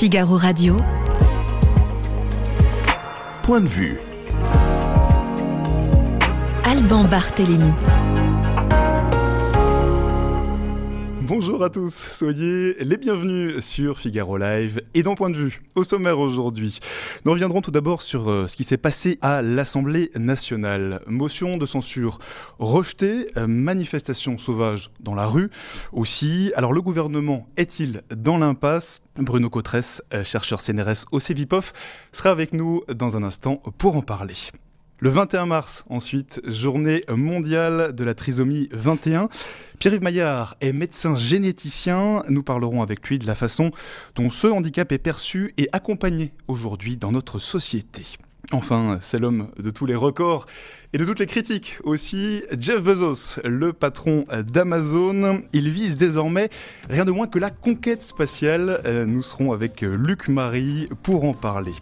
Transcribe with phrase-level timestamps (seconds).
[0.00, 0.78] Figaro Radio.
[3.42, 4.00] Point de vue.
[6.64, 7.74] Alban Barthélémy.
[11.30, 15.62] Bonjour à tous, soyez les bienvenus sur Figaro Live et dans Point de vue.
[15.76, 16.80] Au sommaire aujourd'hui,
[17.24, 21.02] nous reviendrons tout d'abord sur euh, ce qui s'est passé à l'Assemblée nationale.
[21.06, 22.18] Motion de censure
[22.58, 25.50] rejetée, euh, manifestation sauvage dans la rue
[25.92, 26.50] aussi.
[26.56, 29.00] Alors le gouvernement est-il dans l'impasse?
[29.14, 31.72] Bruno Cotresse, euh, chercheur CNRS au CEVIPOF,
[32.10, 34.34] sera avec nous dans un instant pour en parler.
[35.02, 39.30] Le 21 mars, ensuite, journée mondiale de la trisomie 21.
[39.78, 42.22] Pierre-Yves Maillard est médecin généticien.
[42.28, 43.70] Nous parlerons avec lui de la façon
[44.14, 48.02] dont ce handicap est perçu et accompagné aujourd'hui dans notre société.
[48.52, 50.44] Enfin, c'est l'homme de tous les records
[50.92, 55.40] et de toutes les critiques aussi, Jeff Bezos, le patron d'Amazon.
[55.54, 56.50] Il vise désormais
[56.90, 58.82] rien de moins que la conquête spatiale.
[58.84, 61.72] Euh, nous serons avec Luc Marie pour en parler.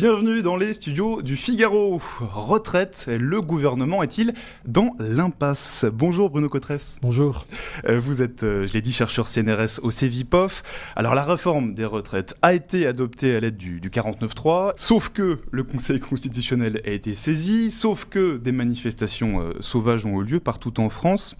[0.00, 2.00] Bienvenue dans les studios du Figaro.
[2.20, 4.32] Retraite, le gouvernement est-il
[4.64, 5.84] dans l'impasse?
[5.92, 6.96] Bonjour Bruno Cotresse.
[7.02, 7.44] Bonjour.
[7.86, 10.62] Euh, vous êtes, euh, je l'ai dit, chercheur CNRS au CEVIPOF.
[10.96, 15.40] Alors la réforme des retraites a été adoptée à l'aide du, du 49.3, sauf que
[15.50, 20.40] le Conseil constitutionnel a été saisi, sauf que des manifestations euh, sauvages ont eu lieu
[20.40, 21.36] partout en France.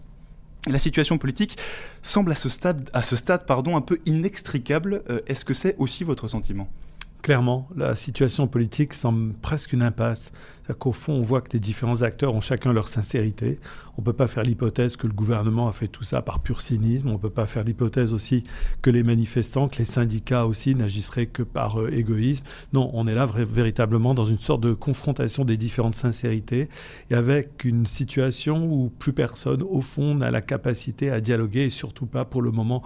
[0.67, 1.57] La situation politique
[2.03, 5.01] semble à ce stade, à ce stade pardon, un peu inextricable.
[5.25, 6.69] Est-ce que c'est aussi votre sentiment?
[7.21, 10.31] Clairement, la situation politique semble presque une impasse.
[10.79, 13.59] Qu'au fond, on voit que les différents acteurs ont chacun leur sincérité.
[13.97, 16.61] On ne peut pas faire l'hypothèse que le gouvernement a fait tout ça par pur
[16.61, 17.09] cynisme.
[17.09, 18.43] On ne peut pas faire l'hypothèse aussi
[18.81, 22.45] que les manifestants, que les syndicats aussi n'agisseraient que par euh, égoïsme.
[22.73, 26.69] Non, on est là véritablement dans une sorte de confrontation des différentes sincérités
[27.09, 31.69] et avec une situation où plus personne, au fond, n'a la capacité à dialoguer et
[31.69, 32.81] surtout pas pour le moment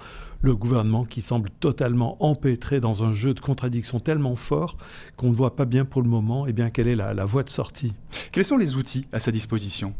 [0.46, 4.78] le gouvernement qui semble totalement empêtré dans un jeu de contradictions tellement fort
[5.18, 7.26] qu'on ne voit pas bien pour le moment et eh bien, quelle est la, la
[7.26, 7.94] voie de sortie?
[8.32, 9.96] Quels sont les outils à sa disposition?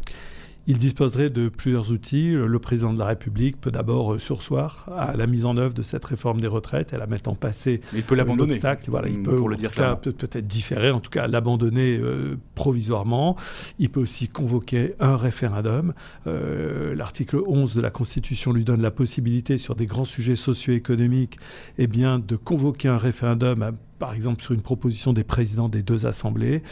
[0.68, 2.32] Il disposerait de plusieurs outils.
[2.32, 5.84] Le président de la République peut d'abord euh, sursoir à la mise en œuvre de
[5.84, 7.82] cette réforme des retraites et la mettre en passé.
[7.94, 8.60] Mais il peut l'abandonner.
[8.88, 9.72] Voilà, il peut, pour le dire
[10.02, 13.36] peut-être différer, en tout cas l'abandonner euh, provisoirement.
[13.80, 15.94] Il peut aussi convoquer un référendum.
[16.28, 21.38] Euh, l'article 11 de la Constitution lui donne la possibilité, sur des grands sujets socio-économiques,
[21.78, 26.06] eh bien, de convoquer un référendum par exemple sur une proposition des présidents des deux
[26.06, 26.64] assemblées.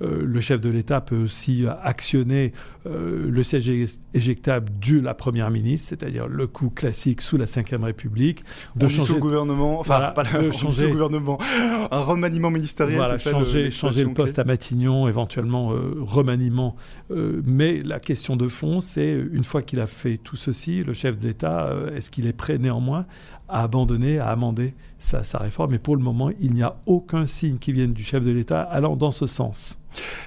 [0.00, 2.52] Euh, le chef de l'État peut aussi actionner
[2.86, 3.70] euh, le siège
[4.14, 8.44] éjectable de la Première ministre, c'est-à-dire le coup classique sous la Ve République.
[8.76, 11.38] De changer le gouvernement, enfin pas de changer le gouvernement,
[11.90, 12.96] un remaniement ministériel.
[12.96, 16.76] Voilà, changer, le, changer le poste à Matignon, éventuellement euh, remaniement.
[17.10, 21.18] mais la question de fond, c'est une fois qu'il a fait tout ceci, le chef
[21.18, 23.06] de l'État, est-ce qu'il est prêt néanmoins
[23.52, 25.74] à abandonner, à amender sa, réforme.
[25.74, 28.62] Et pour le moment, il n'y a aucun signe qui vienne du chef de l'État
[28.62, 29.78] allant dans ce sens.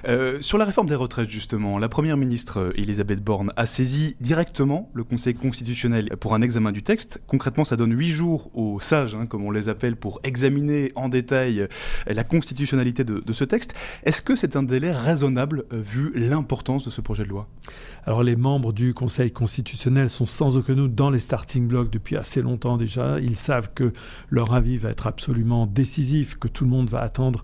[0.06, 4.16] Euh, sur la réforme des retraites, justement, la Première ministre euh, Elisabeth Borne a saisi
[4.20, 7.20] directement le Conseil constitutionnel pour un examen du texte.
[7.26, 11.08] Concrètement, ça donne huit jours aux sages, hein, comme on les appelle, pour examiner en
[11.08, 11.66] détail euh,
[12.06, 13.74] la constitutionnalité de, ce texte.
[14.04, 17.48] Est-ce que c'est un délai raisonnable vu l'importance de ce projet de loi?
[18.08, 22.16] Alors, les membres du Conseil constitutionnel sont sans aucun doute dans les starting blocks depuis
[22.16, 23.18] assez longtemps déjà.
[23.18, 23.92] Ils savent que
[24.30, 27.42] leur avis va être absolument décisif, que tout le monde va attendre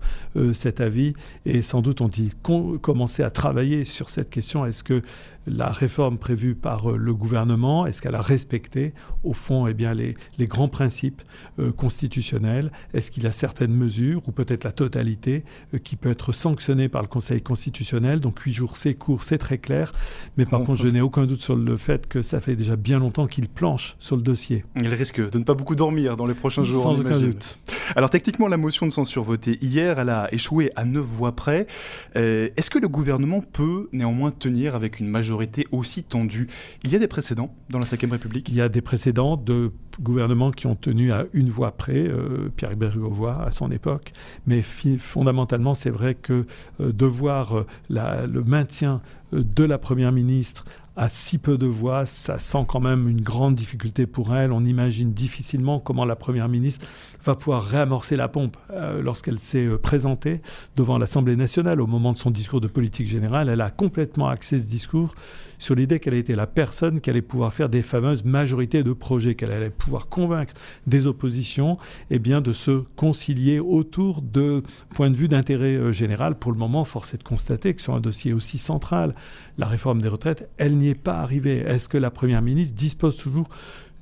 [0.53, 1.15] cet avis,
[1.45, 4.65] et sans doute on dit commencer à travailler sur cette question.
[4.65, 5.01] Est-ce que
[5.45, 8.93] la réforme prévue par euh, le gouvernement, est-ce qu'elle a respecté,
[9.23, 11.21] au fond, eh bien, les, les grands principes
[11.59, 12.71] euh, constitutionnels?
[12.93, 15.43] Est-ce qu'il y a certaines mesures, ou peut-être la totalité,
[15.73, 18.19] euh, qui peut être sanctionnée par le Conseil constitutionnel?
[18.19, 19.93] Donc, huit jours, c'est court, c'est très clair.
[20.37, 22.99] Mais par contre, je n'ai aucun doute sur le fait que ça fait déjà bien
[22.99, 24.63] longtemps qu'il planche sur le dossier.
[24.79, 26.83] Il risque de ne pas beaucoup dormir dans les prochains jours.
[26.83, 27.59] Sans aucun doute.
[27.95, 31.67] Alors, techniquement, la motion de censure votée hier, elle a échoué à neuf voix près.
[32.15, 35.32] Est-ce que le gouvernement peut néanmoins tenir avec une majorité
[35.71, 36.47] aussi tendue.
[36.83, 38.49] Il y a des précédents dans la Ve République?
[38.49, 39.71] Il y a des précédents de
[40.01, 44.11] gouvernements qui ont tenu à une voix près, euh, Pierre Bergovois à son époque,
[44.47, 46.45] mais fondamentalement c'est vrai que
[46.79, 49.01] euh, de voir euh, le maintien
[49.31, 50.65] de la Première ministre
[50.95, 54.51] à si peu de voix, ça sent quand même une grande difficulté pour elle.
[54.51, 56.85] On imagine difficilement comment la Première ministre
[57.23, 60.41] va pouvoir réamorcer la pompe euh, lorsqu'elle s'est euh, présentée
[60.75, 63.49] devant l'Assemblée nationale au moment de son discours de politique générale.
[63.49, 65.15] Elle a complètement axé ce discours
[65.63, 69.35] sur l'idée qu'elle était la personne qui allait pouvoir faire des fameuses majorités de projets,
[69.35, 70.53] qu'elle allait pouvoir convaincre
[70.87, 71.75] des oppositions
[72.11, 74.61] et eh bien, de se concilier autour de
[74.93, 76.37] points de vue d'intérêt euh, général.
[76.37, 79.15] Pour le moment, force est de constater que sur un dossier aussi central,
[79.57, 81.59] la réforme des retraites, elle n'y est pas arrivée.
[81.59, 83.47] Est-ce que la Première ministre dispose toujours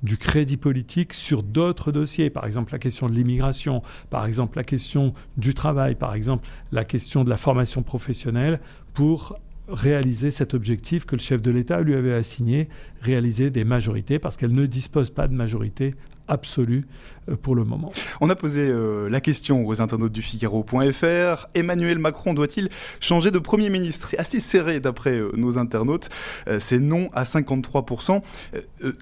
[0.02, 4.64] du crédit politique sur d'autres dossiers, par exemple la question de l'immigration, par exemple la
[4.64, 8.60] question du travail, par exemple la question de la formation professionnelle,
[8.96, 9.38] pour
[9.72, 12.70] réaliser cet objectif que le chef de l'État lui avait assigné,
[13.02, 15.96] réaliser des majorités, parce qu'elle ne dispose pas de majorité
[16.28, 16.86] absolue
[17.42, 17.92] pour le moment.
[18.20, 21.48] On a posé euh, la question aux internautes du Figaro.fr.
[21.54, 22.70] Emmanuel Macron doit-il
[23.00, 24.08] changer de Premier ministre?
[24.08, 26.10] C'est assez serré d'après euh, nos internautes.
[26.60, 28.22] C'est non à 53%.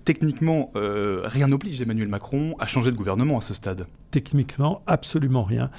[0.06, 3.88] techniquement, rien n'oblige Emmanuel Macron à changer de gouvernement à ce stade.
[4.12, 5.70] Techniquement, absolument rien.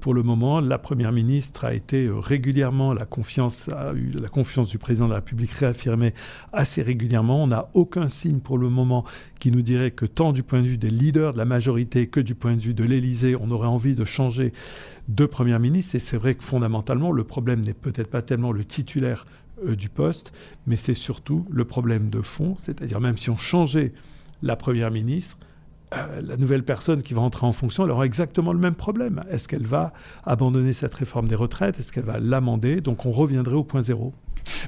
[0.00, 4.68] pour le moment, la Première ministre a été régulièrement, la confiance, a eu la confiance
[4.68, 6.14] du Président de la République réaffirmée
[6.52, 7.42] assez régulièrement.
[7.42, 9.04] On n'a aucun signe pour le moment
[9.40, 12.20] qui nous dirait que tant du point de vue des leaders de la majorité que
[12.20, 14.52] du point de vue de l'Élysée, on aurait envie de changer
[15.08, 15.94] de Premier ministre.
[15.96, 19.26] Et c'est vrai que fondamentalement, le problème n'est peut-être pas tellement le titulaire
[19.66, 20.32] euh, du poste,
[20.66, 22.56] mais c'est surtout le problème de fond.
[22.58, 23.92] C'est-à-dire même si on changeait
[24.42, 25.38] la Première ministre,
[25.94, 29.22] euh, la nouvelle personne qui va entrer en fonction, elle aura exactement le même problème.
[29.30, 29.92] Est-ce qu'elle va
[30.24, 31.78] abandonner cette réforme des retraites?
[31.80, 32.80] Est-ce qu'elle va l'amender?
[32.80, 34.12] Donc on reviendrait au point zéro.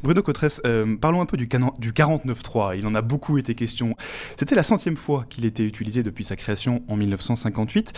[0.02, 1.48] Bruno Cotresse, euh, parlons un peu du,
[1.78, 2.78] du 49.3.
[2.78, 3.96] Il en a beaucoup été question.
[4.36, 7.92] C'était la centième fois qu'il était utilisé depuis sa création en 1958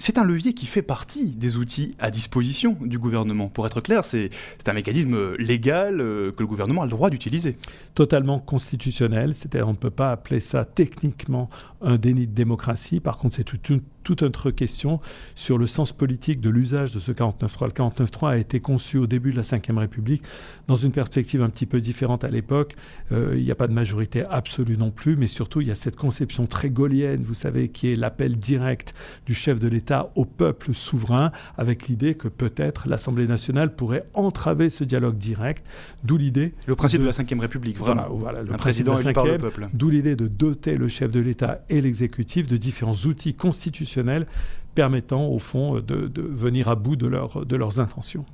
[0.00, 3.48] c'est un levier qui fait partie des outils à disposition du gouvernement.
[3.48, 4.30] Pour être clair, c'est
[4.66, 7.56] un mécanisme légal euh, que le gouvernement a le droit d'utiliser.
[7.94, 11.48] Totalement constitutionnel, c'est-à-dire on ne peut pas appeler ça techniquement
[11.82, 13.00] un déni de démocratie.
[13.00, 15.00] Par contre, c'est toute, toute autre question
[15.34, 17.66] sur le sens politique de l'usage de ce 49.3.
[17.66, 20.22] Le 49.3 a été conçu au début de la Ve République
[20.68, 22.76] dans une perspective un petit peu différente à l'époque.
[23.12, 25.74] Euh, il n'y a pas de majorité absolue non plus, mais surtout il y a
[25.74, 28.94] cette conception très gaulienne, vous savez, qui est l'appel direct
[29.26, 34.70] du chef de l'État au peuple souverain, avec l'idée que peut-être l'Assemblée nationale pourrait entraver
[34.70, 35.66] ce dialogue direct,
[36.04, 36.54] d'où l'idée...
[36.66, 38.06] Le principe de, la Ve République, vraiment.
[38.10, 39.68] Voilà, le président de la peuple.
[39.74, 43.89] D'où l'idée de doter le chef de l'État et l'exécutif de différents outils constitutionnels
[44.74, 47.08] permettant au fond de, venir à bout de,
[47.44, 48.24] de leurs intentions.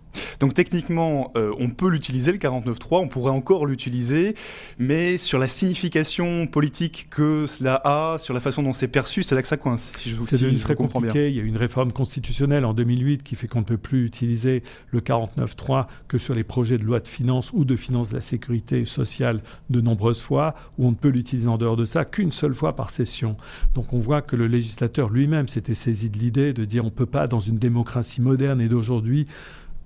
[0.40, 4.34] Donc techniquement, euh, on peut l'utiliser, le 49.3, on pourrait encore l'utiliser,
[4.78, 9.34] mais sur la signification politique que cela a, sur la façon dont c'est perçu, c'est
[9.34, 11.28] là que ça coince, si je, C'est devenu très compliqué.
[11.28, 14.04] Il y a eu une réforme constitutionnelle en 2008 qui fait qu'on ne peut plus
[14.04, 18.14] utiliser le 49.3 que sur les projets de loi de finances ou de finances de
[18.14, 22.04] la sécurité sociale de nombreuses fois, où on ne peut l'utiliser en dehors de ça
[22.04, 23.36] qu'une seule fois par session.
[23.74, 26.90] Donc on voit que le législateur lui-même s'était saisi de l'idée de dire on ne
[26.90, 29.26] peut pas, dans une démocratie moderne et d'aujourd'hui,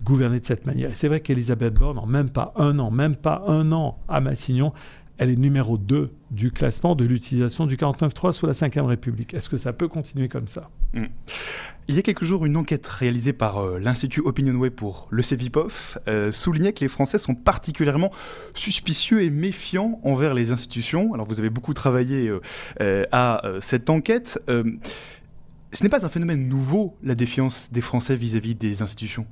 [0.02, 0.90] gouverner de cette manière.
[0.90, 4.20] Et c'est vrai qu'Elisabeth Borne, en même pas un an, même pas un an à
[4.20, 4.72] Massignon,
[5.20, 9.34] elle est numéro 2 du classement de l'utilisation du 49.3 sous la Ve République.
[9.34, 10.70] Est-ce que ça peut continuer comme ça?
[10.94, 11.08] Hmm.
[11.88, 15.98] Il y a quelques jours, une enquête réalisée par euh, l'Institut Opinionway pour le CEVIPOF
[16.08, 18.10] euh, soulignait que les Français sont particulièrement
[18.54, 21.12] suspicieux et méfiants envers les institutions.
[21.12, 22.32] Alors vous avez beaucoup travaillé
[22.80, 24.40] euh, à cette enquête.
[24.48, 29.26] ce n'est pas un phénomène nouveau, la défiance des Français vis à -vis des institutions?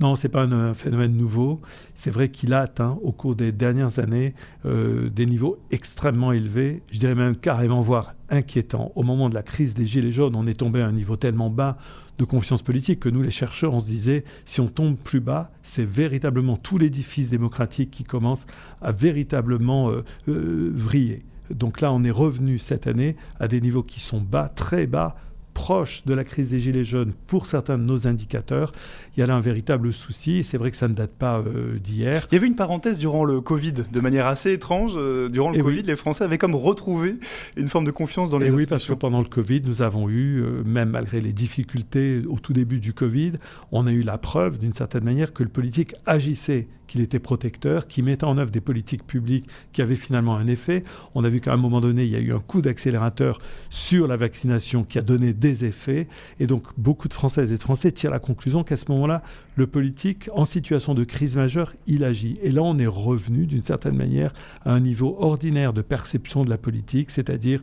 [0.00, 1.60] Non, ce n'est pas un, phénomène nouveau.
[1.94, 4.34] C'est vrai qu'il a atteint au cours des dernières années
[4.66, 8.90] euh, des niveaux extrêmement élevés, je dirais même carrément voire inquiétants.
[8.96, 11.48] Au moment de la crise des Gilets jaunes, on est tombé à un niveau tellement
[11.48, 11.78] bas
[12.18, 15.50] de confiance politique que nous, les chercheurs, on se disait, si on tombe plus bas,
[15.62, 18.46] c'est véritablement tout l'édifice démocratique qui commence
[18.82, 21.24] à véritablement euh, euh, vriller.
[21.50, 25.16] Donc là, on est revenu cette année à des niveaux qui sont bas, très bas,
[25.54, 28.72] proche de la crise des Gilets jaunes pour certains de nos indicateurs.
[29.16, 30.44] Il y a là un véritable souci.
[30.44, 32.26] C'est vrai que ça ne date pas euh, d'hier.
[32.30, 34.92] Il y avait une parenthèse durant le Covid, de manière assez étrange.
[34.96, 37.16] Euh, durant le Covid, les Français avaient comme retrouvé
[37.56, 40.08] une forme de confiance dans les Et oui, parce que pendant le Covid, nous avons
[40.08, 43.32] eu, euh, même malgré les difficultés au tout début du Covid,
[43.72, 47.88] on a eu la preuve, d'une certaine manière, que le politique agissait qu'il était protecteur,
[47.88, 50.84] qu'il mettait en œuvre des politiques publiques qui avaient finalement un effet.
[51.16, 54.06] On a vu qu'à un moment donné, il y a eu un coup d'accélérateur sur
[54.06, 56.06] la vaccination qui a donné des effets.
[56.38, 59.24] Et donc, beaucoup de Françaises et de Français tirent la conclusion qu'à ce moment-là,
[59.56, 62.38] le politique, en situation de crise majeure, il agit.
[62.44, 64.32] Et là, on est revenu, d'une certaine manière,
[64.64, 67.60] à un niveau ordinaire de perception de la politique, c'est-à-dire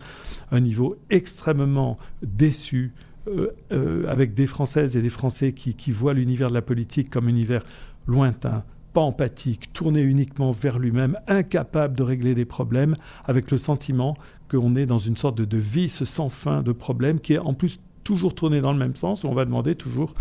[0.52, 2.92] un niveau extrêmement déçu,
[3.30, 7.10] euh, euh, avec des Françaises et des Français qui, qui voient l'univers de la politique
[7.10, 7.64] comme un univers
[8.08, 12.96] lointain, pas empathique, tourné uniquement vers lui-même, incapable de régler des problèmes,
[13.26, 14.16] avec le sentiment
[14.50, 17.80] qu'on est dans une sorte de, vice sans fin de problèmes qui est en plus
[18.04, 19.24] toujours tourné dans le même sens.
[19.24, 20.14] On va demander toujours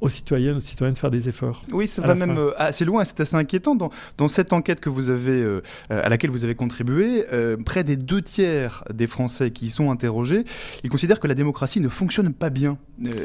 [0.00, 1.62] aux citoyennes, aux citoyens de faire des efforts.
[1.72, 3.74] Oui, ça va même euh, assez loin, c'est assez inquiétant.
[3.74, 7.84] Dans, dans, cette enquête que vous avez, euh, à laquelle vous avez contribué, euh, près
[7.84, 10.44] des deux tiers des Français qui y sont interrogés,
[10.84, 12.78] ils considèrent que la démocratie ne fonctionne pas bien.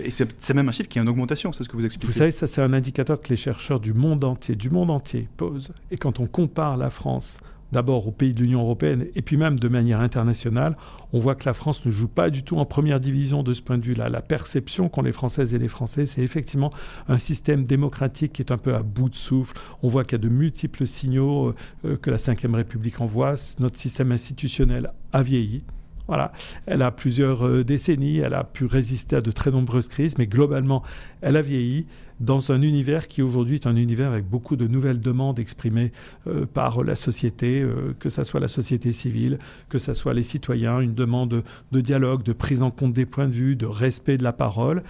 [0.04, 2.08] et c'est même un chiffre qui est en augmentation, c'est ce que vous expliquez.
[2.12, 5.28] Vous savez, ça c'est un indicateur que les chercheurs du monde entier, du monde entier
[5.38, 5.74] posent.
[5.92, 7.40] Et quand on compare la France
[7.72, 10.76] d'abord aux pays de l'Union européenne et puis même de manière internationale,
[11.14, 13.62] on voit que la France ne joue pas du tout en première division de ce
[13.62, 14.10] point de vue-là.
[14.10, 16.72] La perception qu'ont les Françaises et les Français, c'est effectivement
[17.08, 19.56] un système démocratique qui est un peu à bout de souffle.
[19.84, 23.36] On voit qu'il y a de multiples signaux euh, euh, que la Ve République envoie.
[23.60, 25.64] Notre système institutionnel a vieilli.
[26.08, 26.32] Voilà.
[26.66, 30.28] Elle a plusieurs euh, décennies, elle a pu résister à de très nombreuses crises, mais
[30.28, 30.84] globalement,
[31.22, 31.86] elle a vieilli
[32.22, 35.92] dans un univers qui aujourd'hui est un univers avec beaucoup de nouvelles demandes exprimées
[36.28, 39.40] euh, par la société, euh, que ce soit la société civile,
[39.70, 43.28] que ce soit les citoyens, une demande de dialogue, de prise en compte des points
[43.28, 44.84] de vue, de respect de la parole.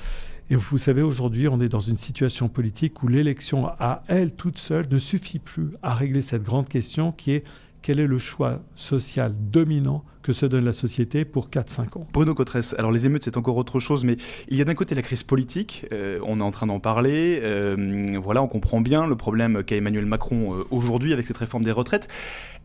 [0.49, 4.57] Et vous savez, aujourd'hui, on est dans une situation politique où l'élection à elle toute
[4.57, 7.45] seule ne suffit plus à régler cette grande question qui est
[7.81, 12.07] quel est le choix social dominant que se donne la société pour 4-5 ans?
[12.13, 14.17] Bruno Cotresse, alors les émeutes c'est encore autre chose, mais
[14.49, 17.39] il y a d'un côté la crise politique, euh, on est en train d'en parler,
[17.41, 21.63] euh, voilà, on comprend bien le problème qu'a Emmanuel Macron euh, aujourd'hui avec cette réforme
[21.63, 22.07] des retraites.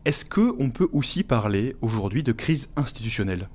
[0.05, 3.49] Est-ce qu'on peut aussi parler aujourd'hui de crise institutionnelle?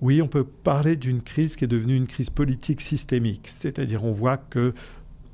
[0.00, 3.48] Oui, on peut parler d'une crise qui est devenue une crise politique systémique.
[3.48, 4.72] C'est-à-dire, on voit que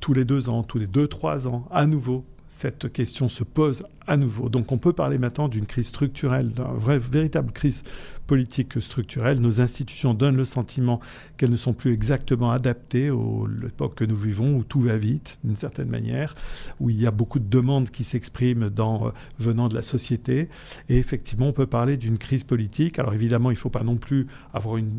[0.01, 2.25] tous les deux ans, tous les deux, trois ans, à nouveau,
[2.55, 4.49] cette question se pose à nouveau.
[4.49, 7.83] Donc on peut parler maintenant d'une crise structurelle, d'une véritable crise
[8.27, 9.41] politique structurelle.
[9.41, 11.01] Nos institutions donnent le sentiment
[11.37, 15.39] qu'elles ne sont plus exactement adaptées à l'époque que nous vivons, où tout va vite,
[15.45, 16.35] d'une certaine manière,
[16.81, 20.49] où il y a beaucoup de demandes qui s'expriment dans, euh, venant de la société.
[20.89, 22.99] Et effectivement, on peut parler d'une crise politique.
[22.99, 24.93] Alors évidemment, il ne faut pas non plus avoir une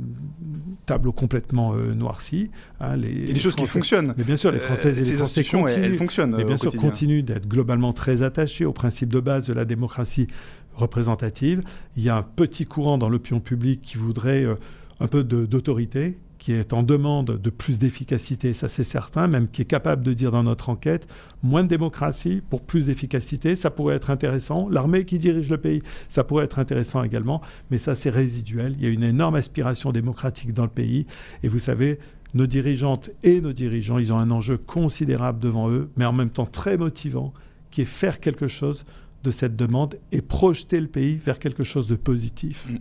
[0.86, 2.52] tableau complètement euh, noirci.
[2.80, 2.96] Hein.
[2.96, 4.14] les, et les, choses qui fonctionnent.
[4.18, 6.36] Mais bien sûr, les Françaises et les Français continuent, elles, fonctionnent.
[6.36, 10.28] Mais bien sûr, continuent d'être globalement très attachés aux principes de base de la démocratie
[10.76, 11.64] représentative.
[11.98, 14.56] Il y a un petit courant dans l'opinion publique qui voudrait euh,
[15.00, 19.64] un peu d'autorité, qui est en demande de plus d'efficacité, ça c'est certain, même qui
[19.64, 21.08] est capable de dire dans notre enquête,
[21.42, 24.70] moins de démocratie pour plus d'efficacité, ça pourrait être intéressant.
[24.70, 27.42] L'armée qui dirige le pays, ça pourrait être intéressant également,
[27.72, 28.76] mais ça c'est résiduel.
[28.78, 31.08] Il y a une énorme aspiration démocratique dans le pays,
[31.42, 31.98] et vous savez,
[32.36, 36.30] nos dirigeantes et nos dirigeants, ils ont un enjeu considérable devant eux, mais en même
[36.30, 37.34] temps très motivant,
[37.72, 38.86] qui est faire quelque chose
[39.26, 42.68] de cette demande et projeter le pays vers quelque chose de positif.
[42.70, 42.78] Mm.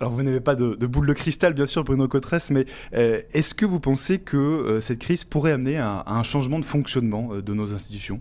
[0.00, 3.54] Alors vous n'avez pas de, boule de cristal, bien sûr, Bruno Cotresse, mais euh, est-ce
[3.54, 7.42] que vous pensez que euh, cette crise pourrait amener à un changement de fonctionnement euh,
[7.42, 8.20] de nos institutions?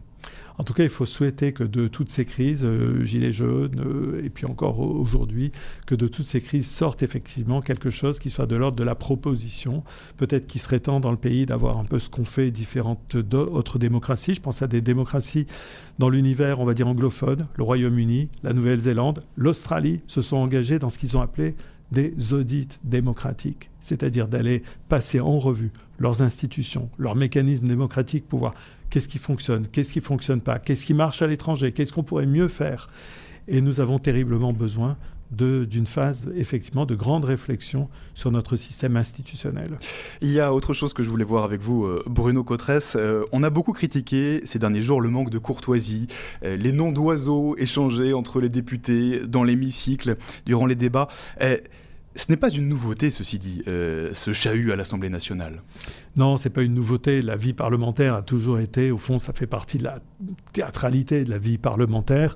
[0.59, 4.23] En tout cas, il faut souhaiter que de toutes ces crises, euh, Gilets jaunes, euh,
[4.23, 5.51] et puis encore aujourd'hui,
[5.85, 8.95] que de toutes ces crises sorte effectivement quelque chose qui soit de l'ordre de la
[8.95, 9.83] proposition.
[10.17, 13.77] Peut-être qu'il serait temps dans le pays d'avoir un peu ce qu'ont fait différentes autres
[13.77, 14.33] démocraties.
[14.33, 15.45] Je pense à des démocraties
[15.99, 20.89] dans l'univers, on va dire anglophone, le Royaume-Uni, la Nouvelle-Zélande, l'Australie se sont engagés dans
[20.89, 21.55] ce qu'ils ont appelé
[21.91, 28.53] des audits démocratiques, c'est-à-dire d'aller passer en revue leurs institutions, leurs mécanismes démocratiques pour voir
[28.97, 32.01] qu'est-ce qui fonctionne, qu'est-ce qui ne fonctionne pas, qu'est-ce qui marche à l'étranger, qu'est-ce qu'on
[32.01, 32.89] pourrait mieux faire.
[33.47, 34.97] Et nous avons terriblement besoin
[35.29, 39.77] d'une phase effectivement de grande réflexion sur notre système institutionnel.
[40.21, 42.95] Il y a autre chose que je voulais voir avec vous, euh, Bruno Cotresse.
[42.97, 46.07] Euh, on a beaucoup critiqué ces derniers jours le manque de courtoisie,
[46.43, 51.07] euh, les noms d'oiseaux échangés entre les députés dans l'hémicycle durant les débats.
[52.17, 55.61] Ce n'est pas une nouveauté, ceci dit, euh, ce chahut à l'Assemblée nationale.
[56.15, 57.21] Non, ce n'est pas une nouveauté.
[57.21, 59.99] La vie parlementaire a toujours été, au fond, ça fait partie de la
[60.51, 62.33] théâtralité de la vie parlementaire,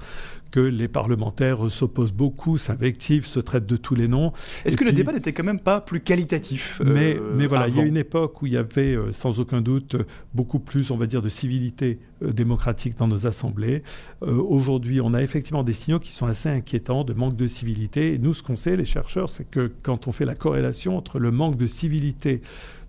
[0.52, 4.34] que les parlementaires s'opposent beaucoup, s'invectivent, se traitent de tous les noms.
[4.66, 7.80] Est-ce que le débat n'était quand même pas plus qualitatif euh, Mais, voilà, il y
[7.80, 9.96] a une époque où il y avait, euh, sans aucun doute,
[10.34, 13.82] beaucoup plus, on va dire, de civilité démocratique dans nos assemblées.
[14.22, 18.14] Aujourd'hui, on a effectivement des signaux qui sont assez inquiétants de manque de civilité.
[18.14, 21.18] Et nous, ce qu'on sait, les chercheurs, c'est que quand on fait la corrélation entre
[21.18, 22.42] le manque de civilité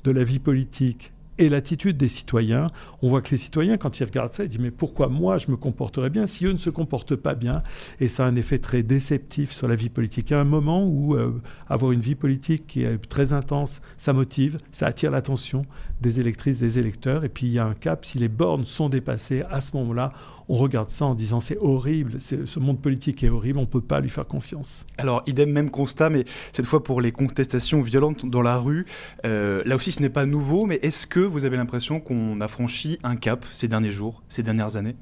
[0.04, 2.69] de la vie politique et l'attitude des citoyens,
[3.01, 5.51] on voit que les citoyens, quand ils regardent ça, ils disent mais pourquoi moi je
[5.51, 7.62] me comporterais bien si eux ne se comportent pas bien?
[8.01, 10.33] Et ça a un effet très déceptif sur la vie politique.
[10.33, 14.59] A un moment où euh, avoir une vie politique qui est très intense, ça motive,
[14.73, 15.65] ça attire l'attention
[16.01, 17.25] des électrices, des électeurs.
[17.25, 20.12] Et puis il y a un cap, si les bornes sont dépassées, à ce moment-là,
[20.52, 23.80] on regarde ça en disant c'est horrible, ce monde politique est horrible, on ne peut
[23.80, 24.85] pas lui faire confiance.
[24.99, 28.85] Alors, idem, même constat, mais cette fois pour les contestations violentes dans la rue.
[29.25, 32.49] Euh, là aussi, ce n'est pas nouveau, mais est-ce que vous avez l'impression qu'on a
[32.49, 34.94] franchi un cap ces derniers jours, ces dernières années?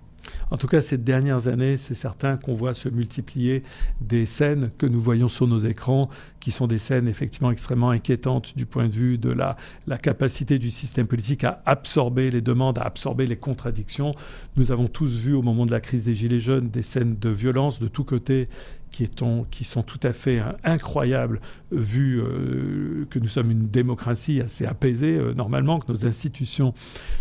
[0.51, 3.63] En tout cas, ces dernières années, c'est certain qu'on voit se multiplier
[4.01, 6.09] des scènes que nous voyons sur nos écrans,
[6.41, 9.57] qui sont des scènes effectivement extrêmement inquiétantes du point de vue de la,
[9.99, 14.15] capacité du système politique à absorber les demandes, à absorber les contradictions.
[14.57, 17.29] Nous avons tous vu au moment de la crise des Gilets jaunes des scènes de
[17.29, 18.49] violence de tous côtés
[18.91, 24.67] qui, sont tout à fait hein, incroyables, vu euh, que nous sommes une démocratie assez
[24.67, 26.75] apaisée euh, normalement, que nos institutions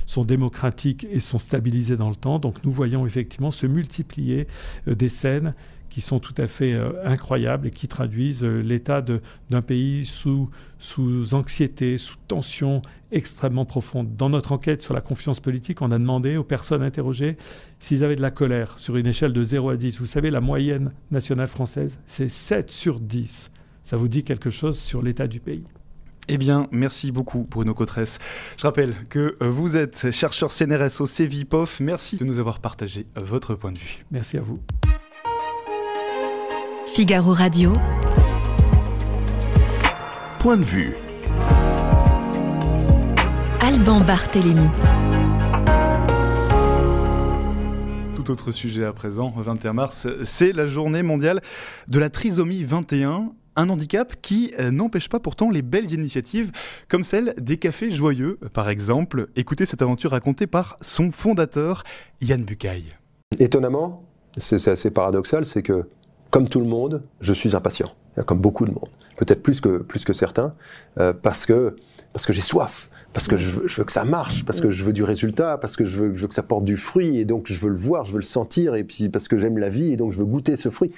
[0.05, 2.39] sont démocratiques et sont stabilisées dans le temps.
[2.39, 4.47] Donc nous voyons effectivement se multiplier
[4.87, 5.53] euh, des scènes
[5.89, 10.49] qui sont tout à fait euh, incroyables et qui traduisent euh, l'état d'un pays sous,
[10.77, 12.81] sous anxiété, sous tension
[13.11, 14.15] extrêmement profonde.
[14.15, 17.37] Dans notre enquête sur la confiance politique, on a demandé aux personnes interrogées
[17.79, 19.99] s'ils avaient de la colère sur une échelle de 0 à 10.
[19.99, 23.51] Vous savez, la moyenne nationale française, c'est 7 sur 10.
[23.83, 25.63] Ça vous dit quelque chose sur l'état du pays?
[26.31, 28.19] Eh bien, merci beaucoup Bruno Cotresse.
[28.55, 31.79] Je rappelle que euh, vous êtes chercheur CNRS au CEVIPOF.
[31.79, 34.05] Merci de nous avoir partagé votre point de vue.
[34.11, 34.59] Merci à vous.
[36.93, 37.73] Figaro Radio.
[40.39, 40.95] Point de vue.
[43.61, 44.65] Alban Barthélémy.
[48.15, 51.41] Tout autre sujet à présent, 21 mars, c'est la journée mondiale
[51.87, 56.51] de la trisomie 21 un handicap qui euh, n'empêche pas pourtant les belles initiatives
[56.87, 59.27] comme celle des cafés joyeux, par exemple.
[59.35, 61.83] Écoutez cette aventure racontée par son fondateur,
[62.21, 62.89] Yann Bucaille.
[63.37, 64.03] Étonnamment,
[64.37, 65.87] c'est assez paradoxal, c'est que
[66.29, 67.91] comme tout le monde, je suis impatient,
[68.25, 70.51] comme beaucoup de monde, peut-être plus que, plus que certains,
[70.99, 71.75] euh, parce que,
[72.13, 74.93] parce que j'ai soif, parce que je veux, que ça marche, parce que je veux
[74.93, 77.47] du résultat, parce que je veux, je veux que ça porte du fruit, et donc
[77.47, 79.93] je veux le voir, je veux le sentir, et puis parce que j'aime la vie,
[79.93, 80.91] et donc je veux goûter ce fruit.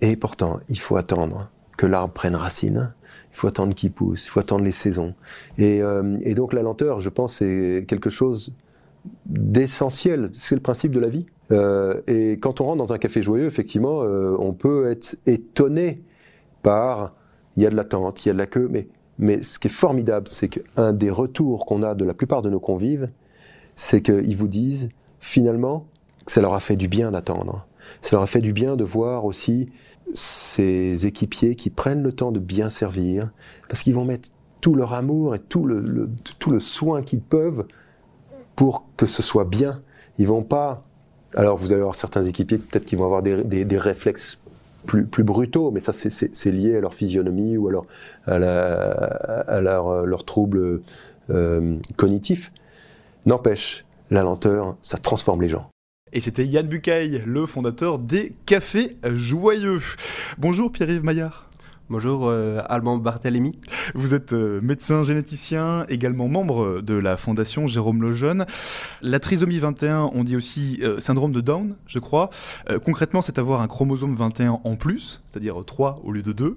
[0.00, 2.92] Et pourtant, il faut attendre que l'arbre prenne racine,
[3.32, 5.14] il faut attendre qu'il pousse, il faut attendre les saisons.
[5.58, 8.54] Et, euh, et donc la lenteur, je pense, c'est quelque chose
[9.26, 11.26] d'essentiel, c'est le principe de la vie.
[11.52, 16.02] Euh, et quand on rentre dans un café joyeux, effectivement, euh, on peut être étonné
[16.62, 17.14] par
[17.56, 19.68] il y a de l'attente, il y a de la queue, mais, mais ce qui
[19.68, 23.10] est formidable, c'est qu'un des retours qu'on a de la plupart de nos convives,
[23.76, 24.88] c'est qu'ils vous disent
[25.20, 25.86] finalement
[26.24, 27.66] que ça leur a fait du bien d'attendre.
[28.00, 29.68] Ça leur a fait du bien de voir aussi
[30.14, 33.30] ces équipiers qui prennent le temps de bien servir,
[33.68, 34.30] parce qu'ils vont mettre
[34.60, 37.66] tout leur amour et tout le, tout le soin qu'ils peuvent
[38.56, 39.82] pour que ce soit bien.
[40.18, 40.84] Ils vont pas
[41.34, 44.38] alors vous allez avoir certains équipiers peut-être qui vont avoir des, réflexes
[44.86, 47.82] plus, brutaux, mais ça c'est lié à leur physionomie ou à,
[48.26, 50.80] à leur, leur trouble
[51.30, 52.52] euh, cognitif.
[53.26, 55.68] N'empêche, la lenteur, ça transforme les gens.
[56.12, 59.80] Et c'était Yann Bucaille, le fondateur des Cafés Joyeux.
[60.36, 61.51] Bonjour Pierre-Yves Maillard.
[61.92, 63.58] Bonjour, euh, Alban Barthélémy.
[63.94, 68.46] Vous êtes euh, médecin généticien, également membre de la fondation Jérôme Lejeune.
[69.02, 72.30] La trisomie 21, on dit aussi euh, syndrome de Down, je crois.
[72.82, 76.56] concrètement, c'est avoir un chromosome 21 en plus, c'est-à-dire 3 au lieu de 2.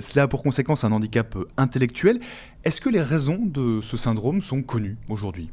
[0.00, 2.18] cela a pour conséquence un handicap intellectuel.
[2.64, 5.50] Est-ce que les raisons de ce syndrome sont connues aujourd'hui?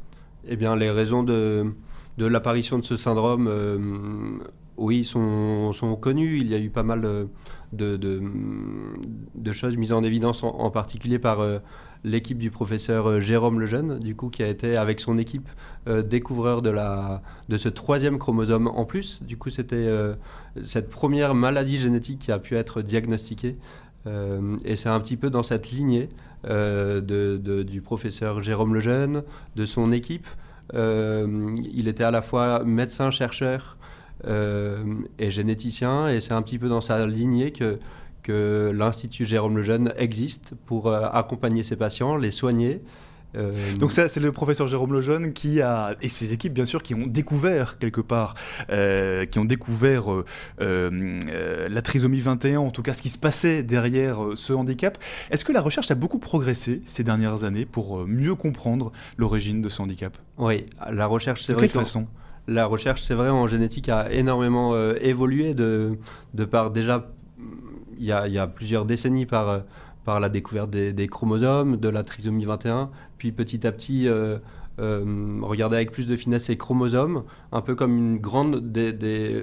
[0.48, 1.72] Eh bien, les raisons de,
[2.18, 4.40] de l'apparition de ce syndrome
[4.76, 6.38] oui, sont, sont connus.
[6.40, 7.28] Il y a eu pas mal
[7.72, 11.58] de, choses mises en évidence, en, particulier par euh,
[12.04, 15.48] l'équipe du professeur euh, Jérôme Lejeune, du coup, qui a été avec son équipe
[15.88, 19.22] euh, découvreur de, la, de ce troisième chromosome en plus.
[19.22, 19.88] Du coup, c'était
[20.64, 23.56] cette première maladie génétique qui a pu être diagnostiquée.
[24.64, 26.08] et c'est un petit peu dans cette lignée
[26.44, 29.22] de, du professeur Jérôme Lejeune,
[29.56, 30.26] de son équipe.
[30.72, 33.75] il était à la fois médecin-chercheur,
[34.24, 37.78] est généticien et c'est un petit peu dans sa lignée que,
[38.22, 42.82] que l'Institut Jérôme Lejeune existe pour euh, accompagner ses patients, les soigner.
[43.36, 46.82] Euh, Donc ça, c'est le professeur Jérôme Lejeune qui a, et ses équipes bien sûr,
[46.82, 48.34] qui ont découvert quelque part,
[48.68, 50.06] qui ont découvert
[50.58, 54.96] la trisomie 21, en tout cas ce qui se passait derrière ce handicap.
[55.30, 59.68] Est-ce que la recherche a beaucoup progressé ces dernières années pour mieux comprendre l'origine de
[59.68, 60.16] ce handicap?
[60.38, 61.66] Oui, la recherche, c'est vrai.
[61.66, 62.06] De quelle façon?
[62.48, 65.98] La recherche, c'est vrai, en génétique a énormément euh, évolué de,
[66.50, 67.10] par déjà,
[67.98, 69.60] il y a, plusieurs décennies par, euh,
[70.06, 74.38] la découverte des, chromosomes, de la trisomie 21, puis petit à petit, euh,
[74.78, 78.62] regarder avec plus de finesse ces chromosomes, un peu comme une grande,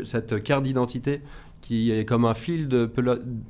[0.06, 1.22] cette carte d'identité
[1.64, 2.92] qui est comme un fil de,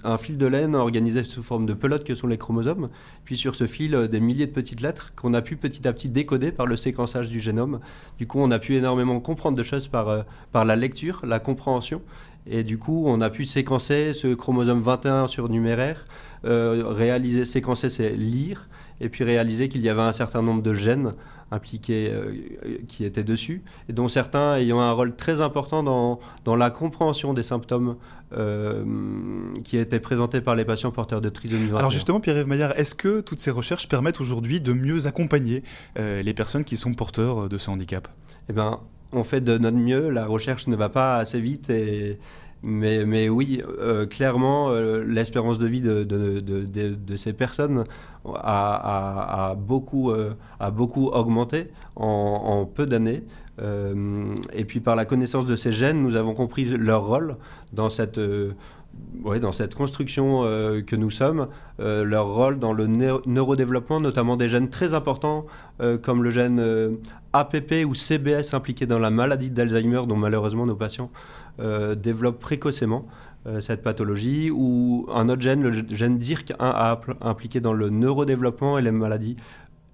[0.03, 2.89] un fil de laine organisé sous forme de pelote que sont les chromosomes.
[3.25, 5.93] Puis sur ce fil, euh, des milliers de petites lettres qu'on a pu petit à
[5.93, 7.79] petit décoder par le séquençage du génome.
[8.19, 10.21] Du coup, on a pu énormément comprendre de choses par, euh,
[10.51, 12.03] par la lecture, la compréhension.
[12.45, 16.05] Et du coup, on a pu séquencer ce chromosome 21 surnuméraire
[16.43, 18.67] réaliser, séquencer, c'est lire,
[18.99, 21.13] et puis réaliser qu'il y avait un certain nombre de gènes
[21.53, 22.11] impliqués
[22.87, 27.33] qui étaient dessus, et dont certains ayant un rôle très important dans, dans la compréhension
[27.33, 27.95] des symptômes
[28.35, 28.83] euh,
[29.63, 31.77] qui étaient présentés par les patients porteurs de trisomie 21.
[31.77, 35.63] Alors justement, Pierre-Yves Maillard, est-ce que toutes ces recherches permettent aujourd'hui de mieux accompagner
[35.95, 38.07] les personnes qui sont porteurs de ce handicap?
[38.49, 38.79] Eh bien,
[39.13, 40.09] on fait de notre mieux.
[40.09, 42.19] La recherche ne va pas assez vite et
[42.63, 47.83] mais, oui, euh, clairement, euh, l'espérance de vie de, ces personnes
[48.25, 53.23] a, a, beaucoup, euh, a beaucoup augmenté en, peu d'années.
[53.61, 57.35] et puis par la connaissance de ces gènes, nous avons compris leur rôle
[57.73, 58.17] dans cette
[59.75, 60.43] construction
[60.87, 61.47] que nous sommes,
[61.79, 65.45] leur rôle dans le neurodéveloppement, notamment des gènes très importants
[66.01, 66.97] comme le gène
[67.33, 71.11] APP ou CBS impliqué dans la maladie d'Alzheimer, dont malheureusement nos patients
[71.59, 73.05] euh, développe précocement
[73.45, 78.81] euh, cette pathologie, ou un autre gène, le gène DIRC1A, impliqué dans le neurodéveloppement et
[78.81, 79.35] les maladies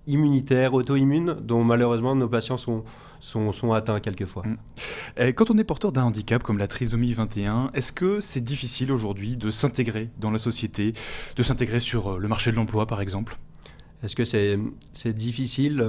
[0.06, 2.84] immunitaires, auto-immunes, dont malheureusement nos patients sont,
[3.20, 4.44] sont, sont atteints quelquefois.
[4.46, 5.34] Mm.
[5.34, 9.36] quand on est porteur d'un handicap comme la trisomie 21, est-ce que c'est difficile aujourd'hui
[9.36, 10.94] de s'intégrer dans la société,
[11.36, 13.38] de s'intégrer sur euh, le marché de l'emploi par exemple?
[14.04, 15.84] Est-ce que c'est difficile?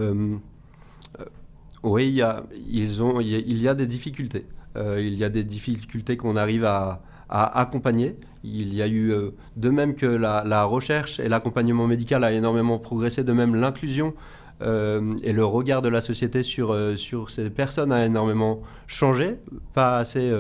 [1.83, 4.44] Oui, il y, a, ils ont, il y a des difficultés.
[4.76, 7.02] Euh, il y a des difficultés qu'on arrive à,
[7.33, 8.16] accompagner.
[8.42, 12.78] Il y a eu, euh, de même que la, recherche et l'accompagnement médical a énormément
[12.78, 14.14] progressé, de même l'inclusion
[14.62, 19.37] euh, et le regard de la société sur, sur ces personnes a énormément changé,
[19.74, 20.33] pas assez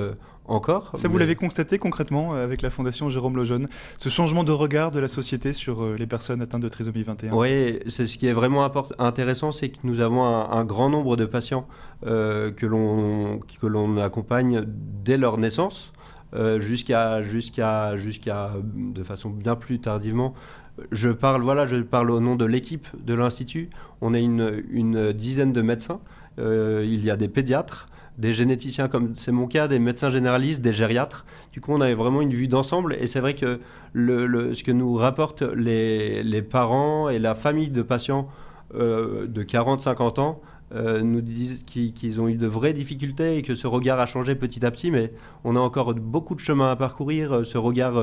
[0.50, 0.90] encore.
[0.94, 5.00] Ça, vous l'avez constaté concrètement avec la Fondation Jérôme Lejeune, ce changement de regard de
[5.00, 8.68] la société sur les personnes atteintes de trisomie 21 Oui, c'est ce qui est vraiment
[8.98, 11.66] intéressant, c'est que nous avons un, grand nombre de patients
[12.06, 15.92] euh, que l'on accompagne dès leur naissance.
[16.32, 20.32] Euh, jusqu'à jusqu'à jusqu'à de façon bien plus tardivement
[20.92, 23.68] je parle voilà je parle au nom de l'équipe de l'institut
[24.00, 26.00] on est une, une dizaine de médecins
[26.38, 27.88] euh, il y a des pédiatres
[28.20, 31.24] des généticiens comme c'est mon cas, des médecins généralistes, des gériatres.
[31.52, 33.60] Du coup, on avait vraiment une vue d'ensemble et c'est vrai que
[33.92, 38.28] le, ce que nous rapportent les, les, parents et la famille de patients
[38.74, 40.40] euh, de 40-50 ans
[40.72, 44.34] euh, nous disent qu'ils ont eu de vraies difficultés et que ce regard a changé
[44.34, 47.94] petit à petit, mais on a encore beaucoup de chemin à parcourir, euh, ce regard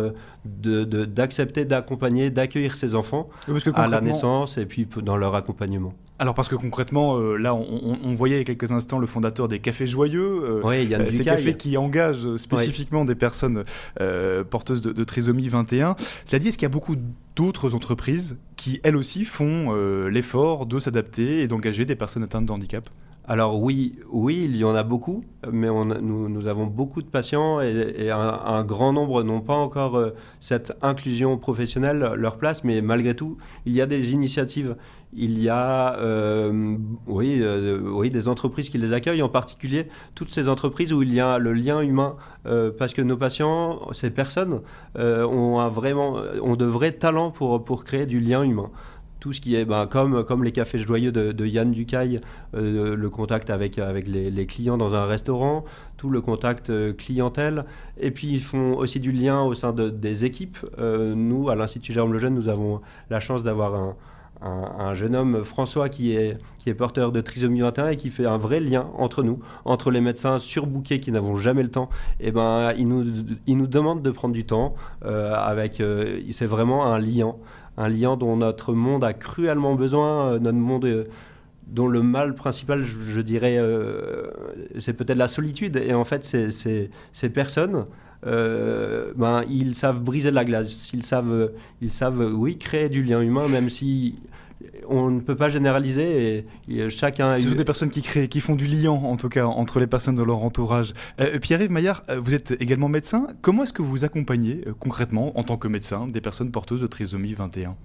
[0.44, 3.30] d'accepter, d'accompagner, d'accueillir ces enfants
[3.76, 5.94] à la naissance et puis dans leur accompagnement.
[6.20, 9.48] Alors parce que concrètement, euh, là, on, voyait il y a quelques instants le fondateur
[9.48, 13.64] des Cafés Joyeux, euh, oui, euh, ces cafés qui engagent spécifiquement des personnes
[14.50, 15.96] porteuses de, trisomie 21.
[16.26, 16.96] Cela dit, est-ce qu'il y a beaucoup
[17.36, 19.74] d'autres entreprises qui, elles aussi, font
[20.08, 22.90] l'effort de s'adapter et d'engager des personnes atteintes de handicap?
[23.30, 28.10] Alors oui, oui, il y en a beaucoup, mais nous, avons beaucoup de patients et,
[28.10, 30.02] un, grand nombre n'ont pas encore
[30.40, 34.78] cette inclusion professionnelle leur place, mais malgré tout, il y a des initiatives
[35.14, 40.32] il y a euh, oui, euh, oui, des entreprises qui les accueillent, en particulier toutes
[40.32, 42.16] ces entreprises où il y a le lien humain,
[42.46, 44.62] euh, parce que nos patients, ces personnes,
[44.96, 48.70] ont, un vraiment, ont de vrais talents pour, pour créer du lien humain
[49.20, 52.22] tout ce qui est ben, comme, comme les cafés joyeux de, Yann Ducaille,
[52.54, 55.66] le contact avec, avec les, clients dans un restaurant,
[55.98, 57.66] tout le contact clientèle.
[58.00, 60.60] Et puis ils font aussi du lien au sein de, des équipes.
[60.78, 63.96] nous, à l'Institut Jérôme Lejeune, nous avons la chance d'avoir un,
[64.42, 68.26] un, jeune homme, François, qui est, qui est porteur de trisomie 21 et qui fait
[68.26, 71.90] un vrai lien entre nous, entre les médecins surbookés qui n'avons jamais le temps.
[72.20, 73.06] Et eh ben, il nous,
[73.48, 74.76] il nous demande de prendre du temps.
[75.06, 77.36] Euh, avec, euh, c'est vraiment un lien,
[77.78, 81.08] un lien dont notre monde a cruellement besoin, euh, notre monde
[81.68, 83.60] dont le mal principal, je, dirais,
[84.80, 85.76] c'est peut-être la solitude.
[85.76, 87.86] Et en fait, ces personnes
[88.28, 93.22] euh, ben, ils savent briser la glace, ils savent, ils savent, oui, créer du lien
[93.22, 94.16] humain, même si
[94.90, 97.38] on ne peut pas généraliser et, chacun.
[97.38, 99.88] Ce sont des personnes qui créent, qui font du lien, en tout cas, entre les
[99.88, 100.94] personnes de leur entourage.
[101.20, 103.28] Euh, Pierre-Yves Maillard, euh, vous êtes également médecin.
[103.42, 107.34] Comment est-ce que vous accompagnez concrètement, en tant que médecin, des personnes porteuses de trisomie
[107.34, 107.76] 21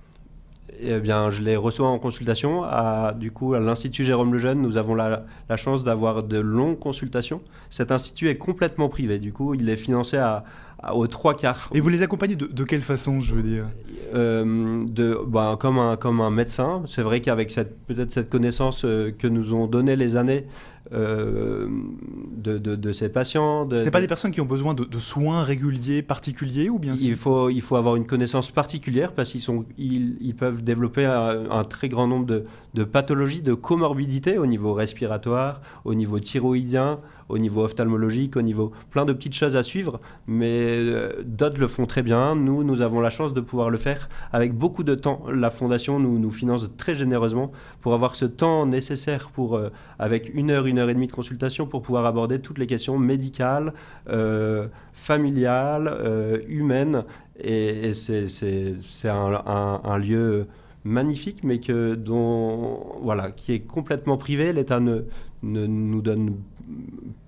[0.85, 2.64] eh bien, je les reçois en consultation.
[2.64, 5.25] À, du coup, à l'Institut Jérôme Lejeune, nous avons la,
[5.57, 7.40] chance d'avoir de longues consultations.
[7.71, 9.18] Cet institut est complètement privé.
[9.18, 10.45] Du coup, il est financé à,
[10.92, 11.71] aux trois quarts.
[11.73, 13.66] Et vous les accompagnez de, quelle façon, je veux dire?
[14.14, 16.83] Euh, de, ben, comme, un, comme un médecin.
[16.87, 17.55] C'est vrai qu'avec
[17.87, 20.47] peut-être cette connaissance euh, que nous ont donné les années,
[20.92, 21.68] euh,
[22.37, 23.68] de, de, ces patients.
[23.70, 27.48] Ce pas des personnes qui ont besoin de, soins réguliers, particuliers ou bien il faut,
[27.48, 31.88] il faut avoir une connaissance particulière parce qu'ils sont, ils, ils, peuvent développer un, très
[31.88, 38.37] grand nombre de, pathologies, de comorbidités au niveau respiratoire, au niveau thyroïdien, au niveau ophtalmologique,
[38.37, 40.78] au niveau plein de petites choses à suivre, mais
[41.24, 42.35] d'autres le font très bien.
[42.35, 45.24] Nous, nous avons la chance de pouvoir le faire avec beaucoup de temps.
[45.32, 49.61] La Fondation nous, finance très généreusement pour avoir ce temps nécessaire pour,
[49.98, 52.98] avec une heure, une heure et demie de consultation pour pouvoir aborder toutes les questions
[52.98, 53.72] médicales,
[54.92, 57.04] familiales, humaines
[57.42, 60.46] et, c'est un, lieu
[60.85, 64.53] magnifique, mais que, dont, voilà, qui est complètement privé.
[64.53, 65.03] L'État ne,
[65.42, 66.37] ne, nous donne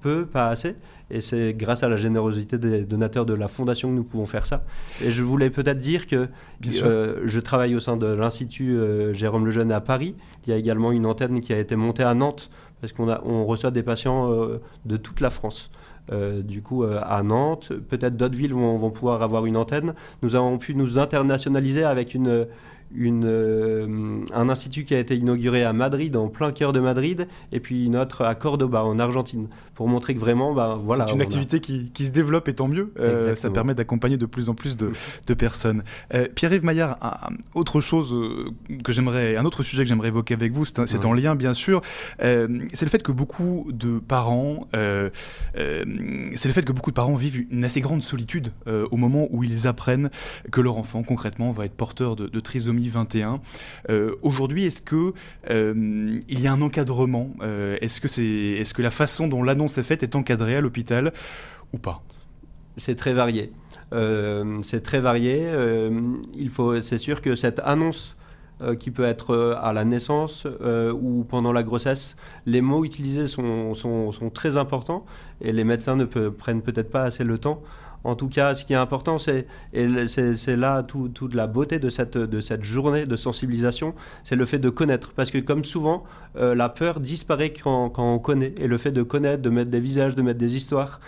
[0.01, 0.77] peu, pas assez.
[1.11, 4.47] Et c'est grâce à la générosité des donateurs de la Fondation que nous pouvons faire
[4.47, 4.65] ça.
[5.03, 6.29] Et je voulais peut-être dire que
[6.67, 10.15] euh, je travaille au sein de l'Institut euh, Jérôme Lejeune à Paris.
[10.47, 13.45] Il y a également une antenne qui a été montée à Nantes, parce qu'on on
[13.45, 15.71] reçoit des patients euh, de toute la France.
[16.13, 17.73] Euh, du coup euh, à Nantes.
[17.89, 19.95] Peut-être d'autres villes vont, vont, pouvoir avoir une antenne.
[20.23, 22.47] Nous avons pu nous internationaliser avec une,
[22.97, 27.61] euh, un institut qui a été inauguré à Madrid, en plein cœur de Madrid, et
[27.61, 31.07] puis une autre à Cordoba, en Argentine, pour montrer que vraiment, bah, voilà.
[31.07, 32.93] C'est une activité qui, qui, se développe et tant mieux.
[32.99, 34.93] Euh, ça permet d'accompagner de plus en plus de,
[35.27, 35.83] de personnes.
[36.15, 36.99] Euh, Pierre-Yves Maillard,
[37.55, 38.17] autre chose
[38.83, 41.83] que j'aimerais, un autre sujet que j'aimerais évoquer avec vous, c'est en lien bien sûr,
[42.21, 45.11] c'est le fait que beaucoup de parents, c'est
[45.55, 49.67] le fait que beaucoup de parents vivent une assez grande solitude au moment où ils
[49.67, 50.11] apprennent
[50.51, 53.41] que leur enfant concrètement va être porteur de, de trisomie 2021.
[53.91, 55.13] Euh, aujourd'hui, est-ce que
[55.51, 59.43] euh, il y a un encadrement euh, Est-ce que c'est, est-ce que la façon dont
[59.43, 61.13] l'annonce est faite est encadrée à l'hôpital
[61.73, 62.03] ou pas
[62.77, 63.53] C'est très varié.
[64.65, 65.51] c'est très varié.
[66.35, 68.17] il faut, c'est sûr que cette annonce
[68.79, 70.47] qui peut être à la naissance
[70.95, 75.05] ou pendant la grossesse, les mots utilisés sont, sont très importants
[75.41, 77.63] et les médecins ne prennent peut-être pas assez le temps
[78.05, 81.89] en tout cas, ce qui est important, c'est, et c'est, là toute la beauté de
[81.89, 85.13] cette, de cette journée de sensibilisation, c'est le fait de connaître.
[85.13, 86.05] Parce que comme souvent,
[86.37, 88.55] euh, la peur disparaît quand, on connaît.
[88.59, 91.01] Et le fait de connaître, de mettre des visages, de mettre des histoires,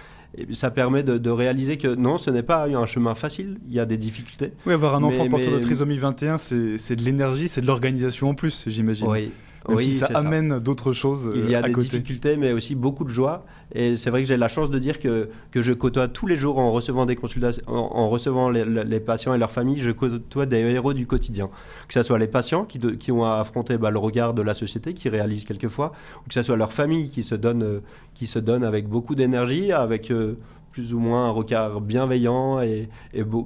[0.53, 3.87] ça permet de, réaliser que non, ce n'est pas un chemin facile, il y a
[3.87, 4.53] des difficultés.
[4.67, 8.31] Oui, avoir un enfant porteur de trisomie 21, c'est, c'est de l'énergie, c'est de l'organisation
[8.31, 9.07] en plus, j'imagine.
[9.09, 9.31] Oui,
[9.69, 13.05] même si ça amène d'autres choses Il y a euh, des difficultés, mais aussi beaucoup
[13.05, 13.45] de joie.
[13.75, 16.37] Et c'est vrai que j'ai la chance de dire que, que je côtoie tous les
[16.37, 20.59] jours en recevant des consultations, en, recevant les, patients et leurs familles, je côtoie des
[20.59, 21.51] héros du quotidien.
[21.89, 24.55] Que ce soit les patients qui, qui ont à affronter bah, le regard de la
[24.55, 25.93] société, qui réalisent quelquefois,
[26.25, 27.81] ou que ce soit leurs familles qui se donnent, euh,
[28.15, 30.11] qui se donnent avec beaucoup d'énergie, avec...
[30.11, 30.39] Euh,
[30.73, 32.91] plus ou moins un regard bienveillant et,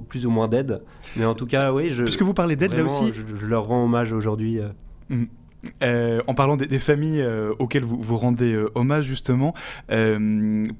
[0.09, 0.81] plus ou moins d'aide.
[1.15, 1.93] Mais en tout cas, oui.
[1.93, 3.13] Je, Puisque vous parlez d'aide, là aussi.
[3.13, 4.59] Je, leur rends hommage aujourd'hui.
[5.07, 5.23] Mmh.
[5.83, 9.53] Euh, en parlant des, familles euh, auxquelles vous, vous rendez euh, hommage justement,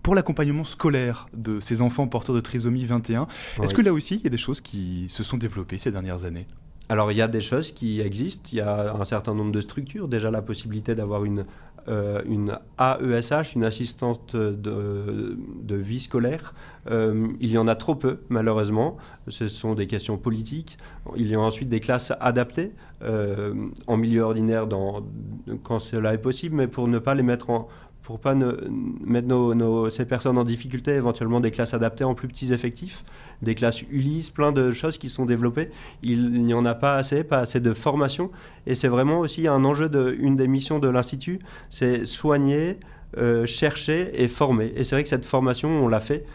[0.02, 3.28] pour l'accompagnement scolaire de ces enfants porteurs de trisomie 21,
[3.62, 6.26] est-ce que là aussi il y a des choses qui se sont développées ces dernières
[6.26, 6.48] années?
[6.89, 9.62] Alors il y a des choses qui existent, il y a un certain nombre de
[9.62, 11.46] structures, déjà la possibilité d'avoir une,
[11.88, 16.54] euh, une AESH, une assistante de, vie scolaire.
[16.89, 18.98] Euh, il y en a trop peu, malheureusement.
[19.28, 20.78] Ce sont des questions politiques.
[21.15, 23.54] Il y a ensuite des classes adaptées euh,
[23.88, 24.67] en milieu ordinaire
[25.63, 27.67] quand cela est possible, mais pour ne pas les mettre en,
[28.12, 32.52] pour pas mettre nos, ces personnes en difficulté, éventuellement des classes adaptées en plus petits
[32.52, 33.06] effectifs,
[33.41, 35.69] des classes Ulysse, plein de choses qui sont développées.
[36.04, 38.30] Il n'y en a pas assez, pas assez de formation.
[38.67, 42.80] Et c'est vraiment aussi un enjeu de une des missions de l'Institut, c'est soigner,
[43.17, 44.74] euh, chercher et former.
[44.76, 46.26] Et c'est vrai que cette formation, on l'a fait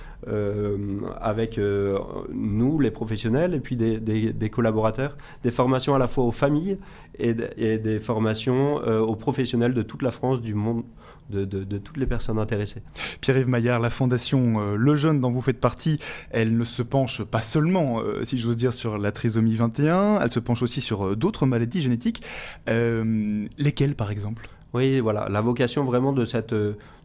[1.21, 1.99] avec euh,
[2.33, 6.79] nous, les professionnels, et puis des, collaborateurs, des formations à la fois aux familles
[7.19, 10.85] et, des formations aux professionnels de toute la France, du monde,
[11.31, 12.83] de, toutes les personnes intéressées.
[13.21, 15.99] Pierre-Yves Maillard, la fondation euh, Le Jeune dont vous faites partie,
[16.31, 20.31] elle ne se penche pas seulement, euh, si j'ose dire, sur la trisomie 21, elle
[20.31, 22.23] se penche aussi sur euh, d'autres maladies génétiques.
[22.67, 24.49] lesquelles, par exemple?
[24.77, 26.55] Oui, voilà, la vocation vraiment de cette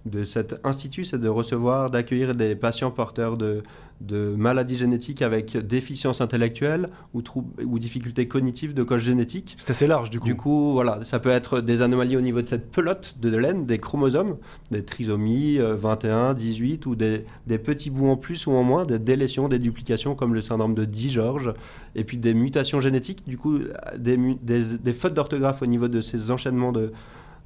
[0.05, 3.61] de cet institut, c'est de recevoir, d'accueillir des patients porteurs de,
[4.01, 7.21] de maladies génétiques avec déficience intellectuelle ou,
[7.63, 9.53] ou difficultés cognitives de cause génétique.
[9.57, 10.25] C'est assez large du coup.
[10.25, 13.65] Du coup, voilà, ça peut être des anomalies au niveau de cette pelote de laine,
[13.65, 14.37] des chromosomes,
[14.71, 18.85] des trisomies 21, euh, 18 ou des, des, petits bouts en plus ou en moins,
[18.85, 21.53] des délétions, des duplications comme le syndrome de Di-George,
[21.95, 23.59] et puis des mutations génétiques, du coup
[23.97, 26.91] des, des, des fautes d'orthographe au niveau de ces enchaînements de,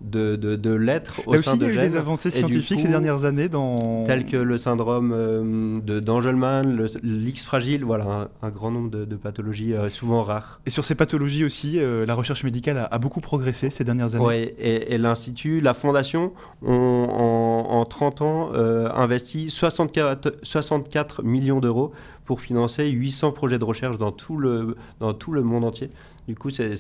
[0.06, 3.26] de, de, lettres au sein de il y a eu des avancées scientifiques ces dernières
[3.26, 4.04] années dans...
[4.06, 6.64] Telles que le syndrome euh, de d'Angelman,
[7.04, 10.60] l'X fragile, voilà, un, grand nombre de, pathologies euh, souvent rares.
[10.66, 14.26] Et sur ces pathologies aussi, euh, la recherche médicale a, beaucoup progressé ces dernières années
[14.26, 21.94] Oui, et, l'Institut, la Fondation ont en, 30 ans investi 64, 64 millions d'euros
[22.26, 25.90] pour financer 800 projets de recherche dans tout le, dans tout le monde entier.
[26.28, 26.74] Du coup, c'est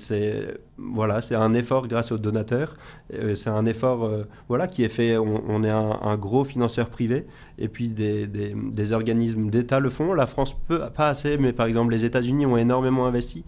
[0.77, 2.75] voilà, c'est un effort grâce aux donateurs.
[3.13, 5.17] Euh, c'est un effort euh, voilà, qui est fait.
[5.17, 7.27] On, est un, gros financeur privé
[7.59, 10.13] et puis des, organismes d'État le font.
[10.13, 13.43] La France peut pas assez, mais par exemple les États-Unis ont énormément investi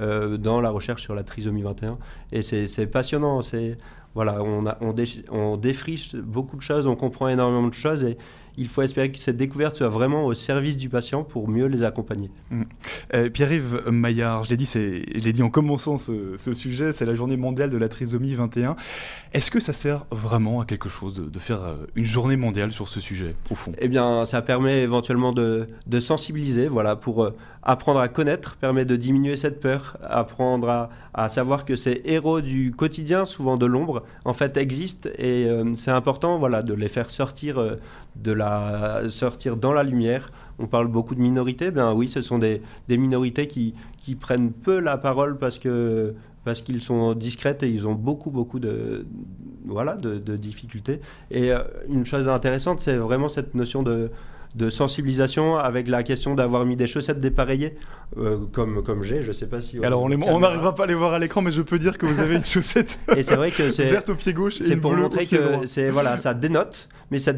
[0.00, 1.98] euh, dans la recherche sur la trisomie 21
[2.32, 3.40] et c'est passionnant.
[3.40, 3.78] C'est
[4.18, 4.92] voilà, on, a, on,
[5.30, 8.18] on défriche beaucoup de choses, on comprend énormément de choses et
[8.58, 11.84] il faut espérer que cette découverte soit vraiment au service du patient pour mieux les
[11.84, 12.30] accompagner.
[12.50, 12.62] Mm.
[13.14, 17.36] Euh, Pierre-Yves Maillard, je l'ai dit, je dit en commençant ce, sujet, c'est la journée
[17.36, 18.74] mondiale de la trisomie 21.
[19.32, 22.88] Est-ce que ça sert vraiment à quelque chose de, faire euh, une journée mondiale sur
[22.88, 23.72] ce sujet, au fond?
[23.78, 25.68] Eh bien, ça permet éventuellement de,
[26.00, 31.64] sensibiliser, voilà, pour euh, apprendre à connaître, permet de diminuer cette peur, apprendre à, savoir
[31.64, 36.62] que ces héros du quotidien, souvent de l'ombre, en fait existent et c'est important, voilà,
[36.62, 37.78] de les faire sortir
[38.16, 40.30] de la sortir dans la lumière.
[40.58, 41.70] On parle beaucoup de minorités.
[41.70, 46.62] Ben oui, ce sont des, minorités qui, qui, prennent peu la parole parce que parce
[46.62, 49.06] qu'ils sont discrètes et ils ont beaucoup beaucoup de
[49.66, 51.00] voilà de difficultés.
[51.30, 54.10] Et euh, une chose intéressante, c'est vraiment cette notion de
[54.54, 57.76] de sensibilisation avec la question d'avoir mis des chaussettes dépareillées,
[58.16, 59.84] euh, comme, comme j'ai, je sais pas si...
[59.84, 62.20] Alors on n'arrivera pas à les voir à l'écran, mais je peux dire que vous
[62.20, 65.26] avez une chaussette et c'est vrai que c'est verte au pied gauche C'est pour montrer
[65.26, 67.32] que c'est voilà, ça dénote, mais ça,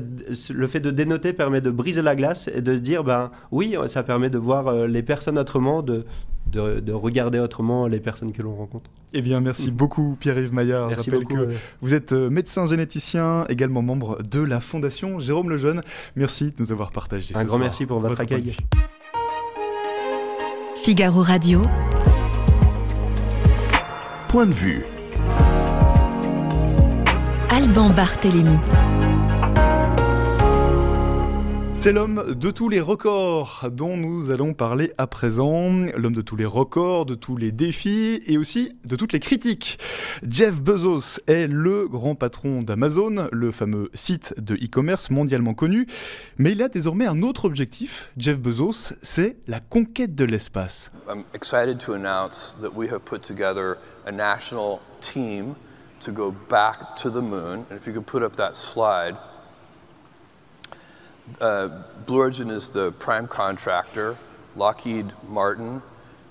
[0.50, 3.76] le fait de dénoter permet de briser la glace et de se dire, ben oui,
[3.88, 6.04] ça permet de voir euh, les personnes autrement, de,
[6.46, 8.90] de, regarder autrement les personnes que l'on rencontre.
[9.12, 9.74] Eh bien, merci mm.
[9.74, 10.88] beaucoup Pierre-Yves Maillard.
[10.88, 11.34] Merci beaucoup.
[11.34, 11.48] Que
[11.80, 15.82] vous êtes euh, médecin généticien, également membre de la Fondation Jérôme Lejeune.
[16.16, 18.56] Merci de nous avoir partagé Un grand merci pour votre, accueil.
[20.76, 21.62] Figaro Radio.
[24.28, 24.84] Point de vue.
[27.50, 28.56] Alban Barthélémy.
[31.82, 35.86] C'est l'homme de tous les records dont nous allons parler à présent.
[35.96, 39.78] L'homme de tous les records, de tous les défis et aussi de toutes les critiques.
[40.22, 45.86] Jeff Bezos est le grand patron d'Amazon, le fameux site de e-commerce mondialement connu.
[46.36, 48.12] Mais il a désormais un autre objectif.
[48.18, 50.92] Jeff Bezos, c'est la conquête de l'espace.
[51.08, 55.54] I'm excited to announce that we have put together a national team
[56.00, 57.64] to go back to the moon.
[57.70, 59.16] And if you could put up that slide.
[61.40, 64.16] Uh, Blue Origin is the prime contractor.
[64.56, 65.82] Lockheed Martin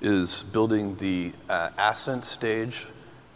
[0.01, 2.85] is building the uh, Ascent stage.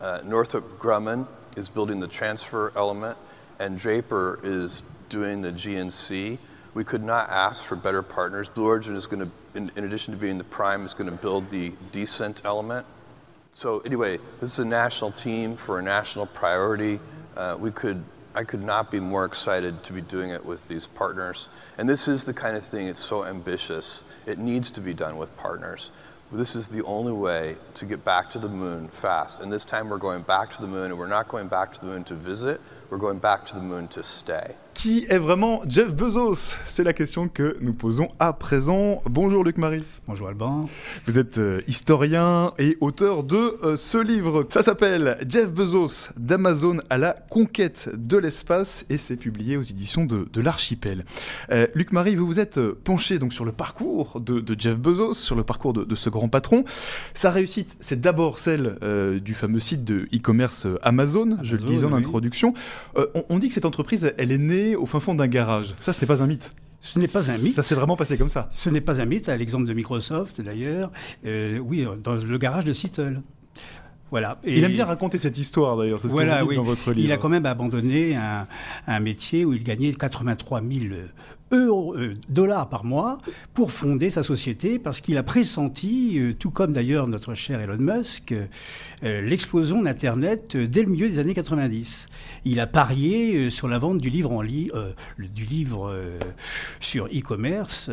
[0.02, 3.18] Uh, Northrop Grumman is building the transfer element.
[3.60, 6.38] And Draper is doing the GNC.
[6.74, 8.50] We could not ask for better partners.
[8.50, 11.16] Blue Origin is going to, in, in addition to being the prime, is going to
[11.16, 12.86] build the descent element.
[13.54, 17.00] So anyway, this is a national team for a national priority.
[17.38, 18.04] Uh, we could
[18.36, 21.50] I could not be more excited to be doing it with these partners.
[21.78, 24.04] And this is the kind of thing, it's so ambitious.
[24.26, 25.92] It needs to be done with partners.
[26.32, 29.40] This is the only way to get back to the moon fast.
[29.40, 31.80] And this time we're going back to the moon, and we're not going back to
[31.80, 34.56] the moon to visit, we're going back to the moon to stay.
[34.74, 36.58] Qui est vraiment Jeff Bezos?
[36.66, 39.02] C'est la question que nous posons à présent.
[39.06, 39.84] Bonjour Luc-Marie.
[40.08, 40.68] Bonjour Alban.
[41.06, 44.46] Vous êtes euh, historien et auteur de euh, ce livre.
[44.50, 50.06] Ça s'appelle Jeff Bezos d'Amazon à la conquête de l'espace et c'est publié aux éditions
[50.06, 51.06] de, l'Archipel.
[51.52, 55.44] Euh, Luc-Marie, vous vous êtes penché donc sur le parcours de, Jeff Bezos, sur le
[55.44, 56.66] parcours de, ce grand patron.
[57.14, 58.78] Sa réussite, c'est d'abord celle
[59.22, 62.54] du fameux site de e-commerce Amazon, je le disais en introduction.
[62.96, 65.76] On, on dit que cette entreprise, elle est née au fin fond d'un garage.
[65.80, 66.54] Ça, ce n'est pas un mythe.
[66.82, 67.54] Ce n'est pas un mythe.
[67.54, 68.50] Ça s'est vraiment passé comme ça.
[68.52, 70.92] Ce n'est pas un mythe, à l'exemple de Microsoft d'ailleurs.
[71.26, 73.22] Euh, oui, dans le garage de Seattle.
[74.12, 74.38] Voilà.
[74.44, 76.92] Et il aime bien raconter cette histoire d'ailleurs, c'est ce que vous dites dans votre
[76.92, 77.04] livre.
[77.04, 78.48] Il a quand même abandonné un,
[78.86, 80.96] un métier où il gagnait 83 000
[81.52, 83.20] euros, euh, dollars par mois
[83.54, 87.78] pour fonder sa société parce qu'il a pressenti, euh, tout comme d'ailleurs notre cher Elon
[87.78, 88.34] Musk,
[89.04, 92.08] euh, l'explosion d'Internet dès le milieu des années 90.
[92.46, 94.72] Il a parié sur la vente du livre en ligne,
[95.18, 95.94] du livre
[96.80, 97.90] sur e-commerce,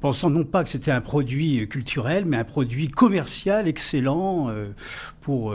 [0.00, 4.52] pensant non pas que c'était un produit culturel, mais un produit commercial excellent
[5.20, 5.54] pour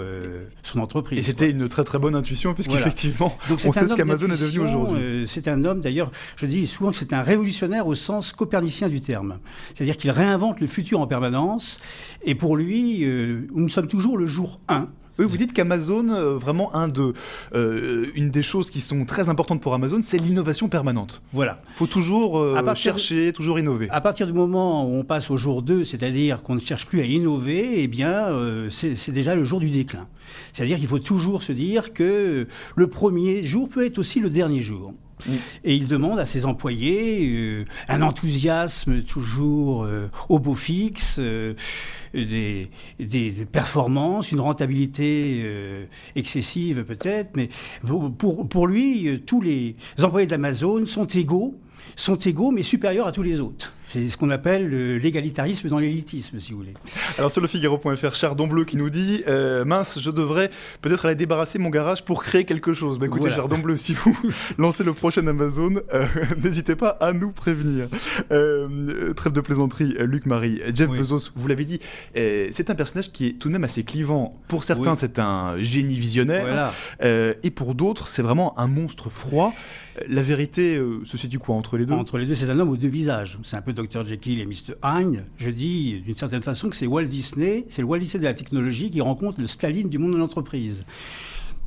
[0.63, 1.19] son entreprise.
[1.19, 5.27] Et c'était une très très bonne intuition puisqu'effectivement, on sait ce qu'Amazon est devenu aujourd'hui.
[5.27, 9.01] c'est un homme d'ailleurs, je dis souvent que c'est un révolutionnaire au sens copernicien du
[9.01, 9.39] terme.
[9.73, 11.79] C'est-à-dire qu'il réinvente le futur en permanence.
[12.23, 14.87] Et pour lui, euh, nous sommes toujours le jour 1.
[15.19, 17.13] Oui, vous dites qu'Amazon, euh, vraiment, un de,
[17.53, 21.21] euh, une des choses qui sont très importantes pour Amazon, c'est l'innovation permanente.
[21.33, 21.61] Voilà.
[21.67, 22.41] Il faut toujours
[22.73, 23.89] chercher, toujours innover.
[23.89, 27.01] À partir du moment où on passe au jour 2, c'est-à-dire qu'on ne cherche plus
[27.01, 28.29] à innover, eh bien,
[28.71, 30.07] c'est déjà le jour du déclin.
[30.53, 34.61] C'est-à-dire qu'il faut toujours se dire que le premier jour peut être aussi le dernier
[34.61, 34.93] jour.
[35.63, 41.53] Et il demande à ses employés euh, un enthousiasme toujours euh, au beau fixe, euh,
[42.13, 42.69] des,
[43.51, 45.43] performances, une rentabilité
[46.15, 47.49] excessive peut-être, mais
[48.17, 51.55] pour, pour lui, tous les employés d'Amazon sont égaux
[51.95, 53.73] sont égaux mais supérieurs à tous les autres.
[53.83, 56.73] C'est ce qu'on appelle l'égalitarisme dans l'élitisme, si vous voulez.
[57.17, 60.49] Alors sur le Figaro.fr, Chardon Bleu qui nous dit euh, mince, je devrais
[60.81, 62.97] peut-être aller débarrasser mon garage pour créer quelque chose.
[62.97, 64.17] Bah écoutez, Chardon Bleu, si vous
[64.57, 66.05] lancez le prochain Amazon, euh,
[66.43, 67.87] n'hésitez pas à nous prévenir.
[68.31, 71.79] Euh, trêve de plaisanterie, Luc Marie, Jeff Bezos, vous l'avez dit,
[72.15, 74.39] c'est un personnage qui est tout de même assez clivant.
[74.47, 79.53] Pour certains, c'est un génie visionnaire, et pour d'autres, c'est vraiment un monstre froid.
[80.07, 81.93] La vérité se situe quoi entre les deux?
[81.93, 83.37] Entre les deux, c'est un homme aux deux visages.
[83.43, 85.23] C'est un peu Dr Jekyll et Mr Hyde.
[85.37, 88.33] Je dis d'une certaine façon que c'est Walt Disney, c'est le Walt Disney de la
[88.33, 90.83] technologie qui rencontre le Staline du monde de l'entreprise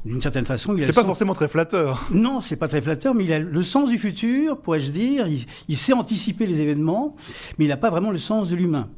[0.07, 0.77] d'une certaine façon.
[0.81, 2.09] C'est pas forcément très flatteur.
[2.17, 5.27] Non, c'est pas très flatteur, mais il a le sens du futur, pourrais-je dire.
[5.69, 7.15] Il, sait anticiper les événements,
[7.59, 8.89] mais il n'a pas vraiment le sens de l'humain.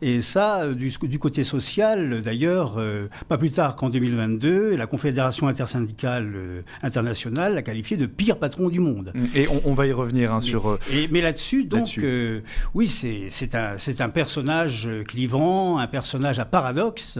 [0.00, 4.86] Et ça, euh, du, du côté social, d'ailleurs, euh, pas plus tard qu'en 2022, la
[4.86, 9.12] Confédération intersyndicale euh, internationale l'a qualifié de pire patron du monde.
[9.34, 10.78] Et on, va y revenir hein, sur.
[10.92, 12.00] Et, mais là-dessus, donc,
[12.74, 17.18] oui, c'est un, un personnage clivant, un personnage à paradoxe.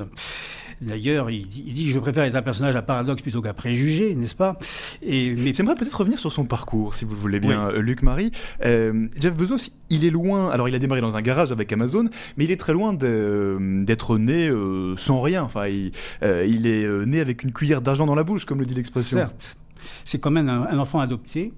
[0.80, 4.36] D'ailleurs, il, dit que je préfère être un personnage à paradoxe plutôt qu'à préjugé, n'est-ce
[4.36, 4.58] pas?
[5.02, 5.52] Et, mais...
[5.54, 8.30] J'aimerais peut-être revenir sur son parcours, si vous voulez bien, euh, Luc Marie.
[8.64, 10.50] Euh, Jeff Bezos, il est loin.
[10.50, 14.18] Alors, il a démarré dans un garage avec Amazon, mais il est très loin d'être
[14.18, 15.42] né euh, sans rien.
[15.42, 15.92] Enfin, il,
[16.66, 19.18] est né avec une cuillère d'argent dans la bouche, comme le dit l'expression.
[19.18, 19.56] Certes.
[20.04, 21.52] C'est quand même un, enfant adopté.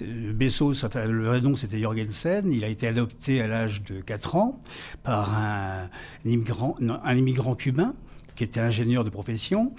[0.00, 4.62] Bezos, le vrai nom c'était Jorgensen, il a été adopté à l'âge de 4 ans
[5.02, 5.90] par un
[6.24, 7.94] immigrant, un immigrant cubain
[8.36, 9.72] qui était ingénieur de profession,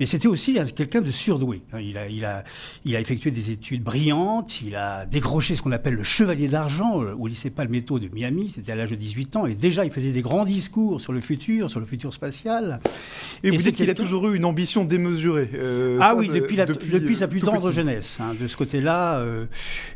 [0.00, 1.62] mais c'était aussi quelqu'un de surdoué.
[1.80, 2.44] Il a, il, a,
[2.84, 7.02] il a effectué des études brillantes, il a décroché ce qu'on appelle le chevalier d'argent
[7.02, 9.90] euh, au lycée Palmetto de Miami, c'était à l'âge de 18 ans, et déjà il
[9.90, 12.80] faisait des grands discours sur le futur, sur le futur spatial.
[13.42, 15.50] Et, vous dites qu'il a toujours eu une ambition démesurée.
[15.54, 18.18] Euh, ah oui, depuis, depuis, sa plus tendre jeunesse.
[18.20, 18.34] Hein.
[18.40, 19.46] de ce côté-là, euh,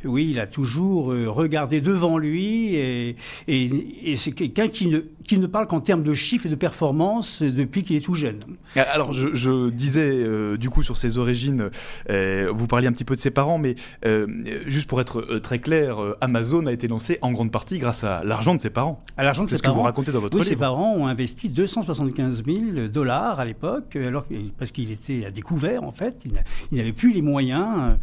[0.04, 3.16] oui, il a toujours regardé devant lui, et,
[3.48, 3.70] et,
[4.04, 7.42] et c'est quelqu'un qui ne, qui ne parle qu'en termes de chiffres et de performance
[7.42, 8.40] depuis qu'il est tout jeune.
[8.76, 11.70] Alors, je, disais, euh, du coup, sur ses origines,
[12.10, 14.26] euh, vous parliez un petit peu de ses parents, mais euh,
[14.66, 18.54] juste pour être très clair, Amazon a été lancé en grande partie grâce à l'argent
[18.54, 19.02] de ses parents.
[19.16, 20.54] À l'argent de ses ce que vous racontez dans votre oui, livre.
[20.54, 24.24] ses parents ont investi 275 000 dollars à l'époque, alors
[24.58, 26.24] parce qu'il était à découvert, en fait.
[26.70, 27.96] Il n'avait plus les moyens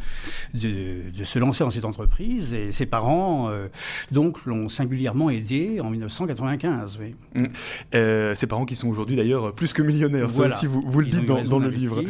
[0.53, 3.51] de, de, se lancer dans cette entreprise, et ses parents,
[4.11, 6.99] donc, l'ont singulièrement aidé en 1995.
[7.01, 7.15] Oui.
[7.35, 8.35] Mmh.
[8.35, 11.25] ses parents qui sont aujourd'hui d'ailleurs plus que millionnaire, ça aussi vous, vous le dites
[11.25, 12.01] dans, le livre.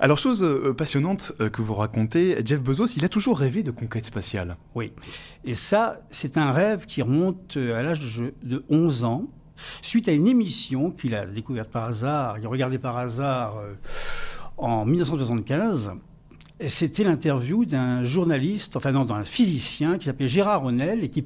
[0.00, 3.70] Alors, chose euh, passionnante euh, que vous racontez, Jeff Bezos, il a toujours rêvé de
[3.70, 4.56] conquête spatiale.
[4.74, 4.92] Oui,
[5.44, 9.30] et ça, c'est un rêve qui remonte euh, à l'âge de 11 ans,
[9.82, 13.56] suite à une émission qu'il a découverte par hasard, il a regardé par hasard
[14.56, 15.92] en 1975
[16.68, 21.24] c'était l'interview d'un journaliste, enfin non, d'un physicien qui s'appelait Gérard Ronel et qui,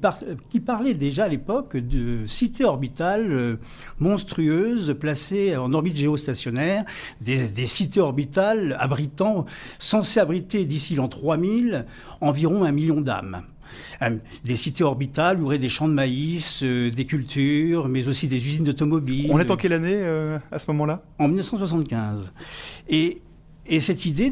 [0.49, 3.55] qui, parlait déjà à l'époque de cités orbitales euh,
[3.99, 6.85] monstrueuses placées en orbite géostationnaire,
[7.19, 9.45] des, des cités orbitales abritant,
[9.77, 11.85] censées abriter d'ici l'an 3000
[12.21, 13.43] environ un million d'âmes
[14.03, 17.89] euh, des cités orbitales où il y aurait des champs de maïs, euh, des cultures,
[17.89, 19.31] mais aussi des usines d'automobiles.
[19.33, 20.01] On est en quelle année
[20.51, 21.03] à ce moment-là?
[21.19, 22.33] En 1975.
[22.87, 23.21] Et
[23.67, 24.31] et cette idée,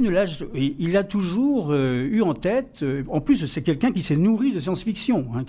[0.54, 2.84] il a toujours euh, eu en tête.
[2.84, 5.44] Euh, en plus, c'est quelqu'un qui s'est nourri de science-fiction, hein,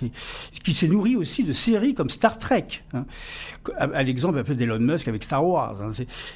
[0.63, 3.05] qui, s'est nourri aussi de séries comme Star Trek, hein,
[3.77, 5.83] à, l'exemple d'Elon Musk avec Star Wars.
[5.83, 5.91] Hein,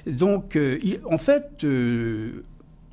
[0.07, 0.79] donc, euh,
[1.11, 1.65] en fait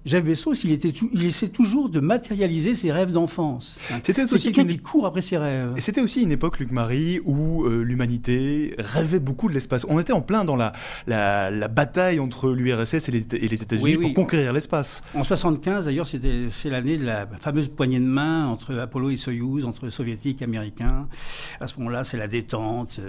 [0.05, 3.75] Jeff Bezos, il, était il essaie toujours de matérialiser ses rêves d'enfance.
[4.03, 5.73] C'était aussi quelqu'un qui court après ses rêves.
[5.77, 9.85] Et c'était aussi une époque, Luc Marie, où euh, l'humanité rêvait beaucoup de l'espace.
[9.89, 10.73] On était en plein dans la,
[11.07, 15.01] la, bataille entre l'URSS et les, les États-Unis pour conquérir l'espace.
[15.15, 19.65] En 75, d'ailleurs, c'est l'année de la fameuse poignée de main entre Apollo et Soyouz,
[19.65, 21.07] entre soviétiques et américains.
[21.59, 22.99] À ce moment-là, c'est la détente.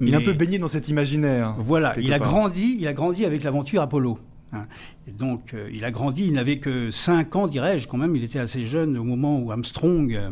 [0.00, 1.54] il est un peu baigné dans cet imaginaire.
[1.58, 4.18] Voilà, il a grandi, il a grandi avec l'aventure Apollo.
[4.52, 4.66] Hein.
[5.06, 8.38] Donc, euh, il a grandi, il n'avait que 5 ans, dirais-je, quand même, il était
[8.38, 10.30] assez jeune au moment où Armstrong euh,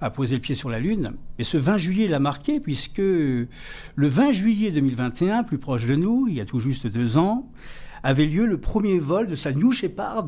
[0.00, 1.12] a posé le pied sur la Lune.
[1.38, 3.48] Et ce 20 juillet l'a marqué, puisque le
[3.96, 7.50] 20 juillet 2021, plus proche de nous, il y a tout juste deux ans,
[8.02, 10.26] avait lieu le premier vol de sa New Shepard,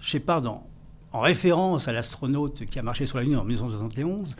[0.00, 0.68] Shepard en,
[1.12, 4.36] en référence à l'astronaute qui a marché sur la Lune en 1971.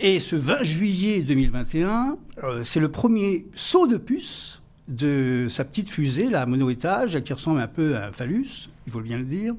[0.00, 5.90] Et ce 20 juillet 2021, euh, c'est le premier saut de puce de sa petite
[5.90, 9.54] fusée, la mono-étage, qui ressemble un peu à un phallus, il faut bien le dire,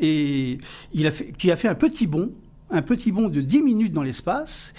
[0.00, 0.58] et
[0.92, 2.30] il a fait, qui a fait un petit bond,
[2.70, 4.72] un petit bond de 10 minutes dans l'espace,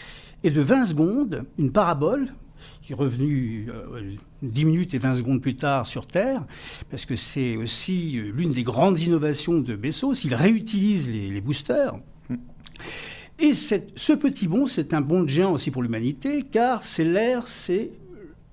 [0.43, 2.29] et de 20 secondes, une parabole,
[2.81, 6.43] qui est revenue euh, 10 minutes et 20 secondes plus tard sur Terre,
[6.89, 11.41] parce que c'est aussi euh, l'une des grandes innovations de Bezos, il réutilise les, les
[11.41, 11.99] boosters.
[13.39, 17.03] Et cette- ce petit bond, c'est un bond de géant aussi pour l'humanité, car c'est
[17.03, 17.91] l'ère, c'est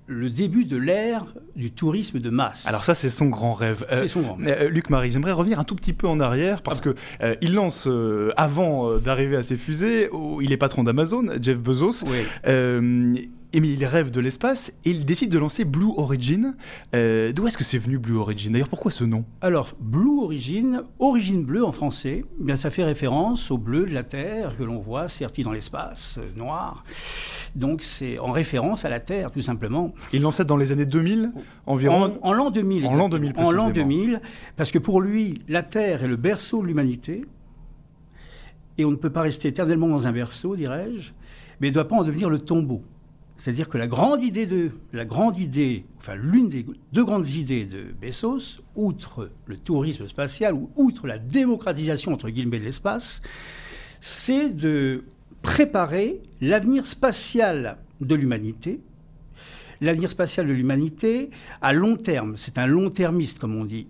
[0.09, 1.23] le début de l'ère
[1.55, 2.65] du tourisme de masse.
[2.65, 3.85] Alors ça, c'est son grand rêve.
[3.91, 4.37] Euh, c'est son grand.
[4.41, 7.53] euh, Luc Marie, j'aimerais revenir un tout petit peu en arrière parce que euh, il
[7.53, 10.09] lance euh, avant euh, d'arriver à ses fusées,
[10.41, 12.03] il est patron d'Amazon, Jeff Bezos.
[12.07, 13.29] Oui.
[13.51, 16.55] Et mais il rêve de l'espace et il décide de lancer Blue Origin.
[16.93, 18.51] Euh, D'où est-ce que c'est venu Blue Origin?
[18.51, 19.25] D'ailleurs, pourquoi ce nom?
[19.41, 23.93] Alors, Blue Origin, origine bleue en français, eh bien ça fait référence au bleu de
[23.93, 26.83] la Terre que l'on voit serti dans l'espace, euh, noir.
[27.55, 29.95] Donc c'est en référence à la Terre, tout simplement.
[30.13, 31.31] Il ça dans les années 2000
[31.65, 32.19] environ?
[32.21, 32.85] En, en l'an 2000.
[32.85, 33.09] En l'an exactement.
[33.09, 33.89] 2000 En l'an précisément.
[33.89, 34.21] 2000,
[34.57, 37.25] parce que pour lui, la Terre est le berceau de l'humanité,
[38.77, 41.13] et on ne peut pas rester éternellement dans un berceau, dirais-je,
[41.59, 42.83] mais il ne doit pas en devenir le tombeau.
[43.39, 47.63] C'est-à-dire que la grande idée de, la grande idée, enfin l'une des deux grandes idées
[47.63, 53.21] de Bezos, outre le tourisme spatial ou outre la démocratisation entre guillemets de l'espace,
[54.01, 55.05] c'est de
[55.41, 58.81] préparer l'avenir spatial de l'humanité
[59.81, 61.29] l'avenir spatial de l'humanité
[61.61, 62.35] à long terme.
[62.37, 63.87] C'est un long-termiste, comme on dit.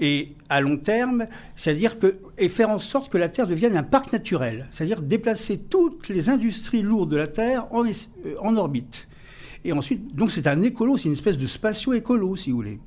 [0.00, 1.26] Et à long terme,
[1.56, 5.58] c'est-à-dire que et faire en sorte que la Terre devienne un parc naturel, c'est-à-dire déplacer
[5.58, 9.08] toutes les industries lourdes de la Terre en, euh, orbite.
[9.64, 12.78] Et ensuite, donc c'est un écolo, c'est une espèce de spatio-écolo, si vous voulez.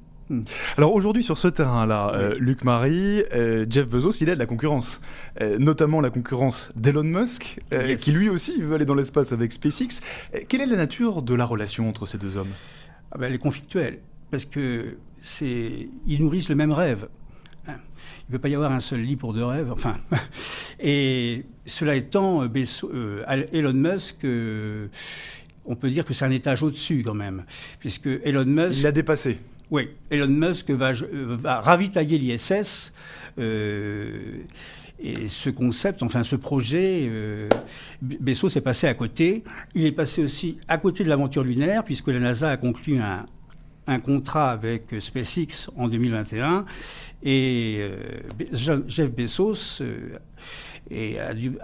[0.78, 4.46] Alors aujourd'hui sur ce terrain-là, euh, Luc Marie, euh, Jeff Bezos, il a de la
[4.46, 5.00] concurrence,
[5.42, 8.02] Euh, notamment la concurrence d'Elon Musk, Yes.
[8.02, 10.02] qui lui aussi veut aller dans l'espace avec SpaceX.
[10.50, 12.52] Quelle est la nature de la relation entre ces deux hommes?
[13.12, 14.00] Ah ben, elle est conflictuelle,
[14.32, 17.08] parce que c'est, ils nourrissent le même rêve.
[17.68, 17.76] Hein.
[18.28, 19.72] Il ne peut pas y avoir un seul lit pour deux rêves.
[19.72, 19.96] Enfin,
[20.82, 22.92] et cela étant, Bezos-
[23.54, 24.26] Elon Musk,
[25.66, 27.46] on peut dire que c'est un étage au-dessus quand même,
[27.80, 29.38] puisque Elon Musk, Il l'a dépassé.
[29.72, 32.94] Oui, Elon Musk va, va ravitailler l'ISS.
[33.40, 34.12] euh,
[35.00, 37.48] et ce concept, enfin ce projet, euh,
[38.04, 39.44] Be- Bezos est passé à côté.
[39.76, 43.26] Il est passé aussi à côté de l'aventure lunaire, puisque la NASA a conclu un,
[44.00, 46.66] contrat avec euh, SpaceX en 2021.
[47.22, 47.96] Et euh,
[48.88, 49.82] Jeff Bezos
[50.92, 51.58] a dû-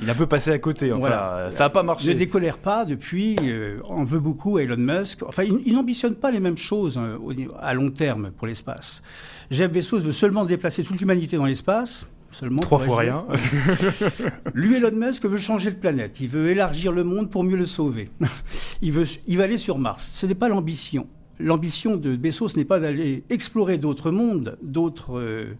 [0.00, 0.86] Il a un peu passé à côté.
[0.92, 1.34] Enfin, Voilà.
[1.36, 2.14] euh, ça n'a pas ne marché.
[2.14, 5.22] décolère pas depuis, euh, on veut beaucoup à Elon Musk.
[5.24, 9.02] Enfin, il, il n'ambitionne pas les mêmes choses euh, au à long terme pour l'espace.
[9.50, 12.10] Jeff Bezos veut seulement déplacer toute l'humanité dans l'espace.
[12.30, 13.24] Seulement, Trois fois rien.
[14.54, 16.20] Lui, Elon Musk veut changer de planète.
[16.20, 18.10] Il veut élargir le monde pour mieux le sauver.
[18.82, 20.10] Il veut, il va aller sur Mars.
[20.12, 21.06] Ce n'est pas l'ambition.
[21.40, 25.54] L'ambition de Bezos n'est pas d'aller explorer d'autres mondes, d'autres euh,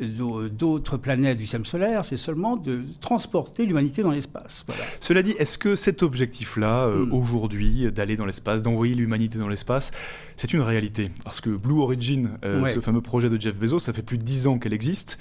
[0.00, 4.64] d'au- d'autres planètes du système solaire, c'est seulement de transporter l'humanité dans l'espace.
[4.66, 4.82] Voilà.
[5.00, 7.12] Cela dit, est-ce que cet objectif-là, euh, Hmm.
[7.12, 9.90] aujourd'hui, d'aller dans l'espace, d'envoyer l'humanité dans l'espace,
[10.36, 11.10] c'est une réalité?
[11.24, 12.72] Parce que Blue Origin, euh, Ouais.
[12.72, 15.18] ce fameux projet de Jeff Bezos, ça fait plus de 10 ans qu'elle existe.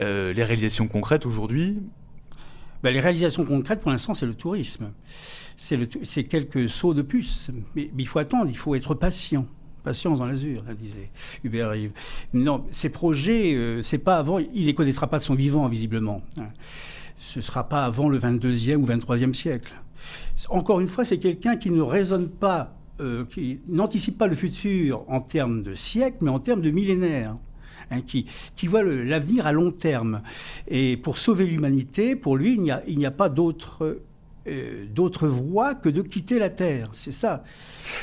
[0.00, 1.78] Les réalisations concrètes aujourd'hui,
[2.84, 4.92] Ben, les réalisations concrètes, pour l'instant, c'est le tourisme.
[5.58, 7.50] C'est quelques sauts de puce.
[7.74, 9.46] Mais, mais il faut attendre, il faut être patient.
[9.82, 11.10] Patience dans l'azur, disait
[11.44, 11.92] Hubert Reeves.
[12.32, 16.22] Non, ces projets, euh, c'est pas avant, il les connaîtra pas de son vivant, visiblement.
[16.38, 16.48] hein.
[17.18, 19.72] Ce sera pas avant le 22e ou 23e siècle.
[20.50, 25.04] Encore une fois, c'est quelqu'un qui ne raisonne pas, euh, qui n'anticipe pas le futur
[25.08, 27.36] en termes de siècle, mais en termes de millénaires.
[27.90, 28.26] hein, qui,
[28.66, 30.22] voit l'avenir à long terme.
[30.68, 34.00] Et pour sauver l'humanité, pour lui, il n'y a pas d'autre
[34.48, 36.90] euh, d'autre voie que de quitter la Terre.
[36.92, 37.44] C'est ça.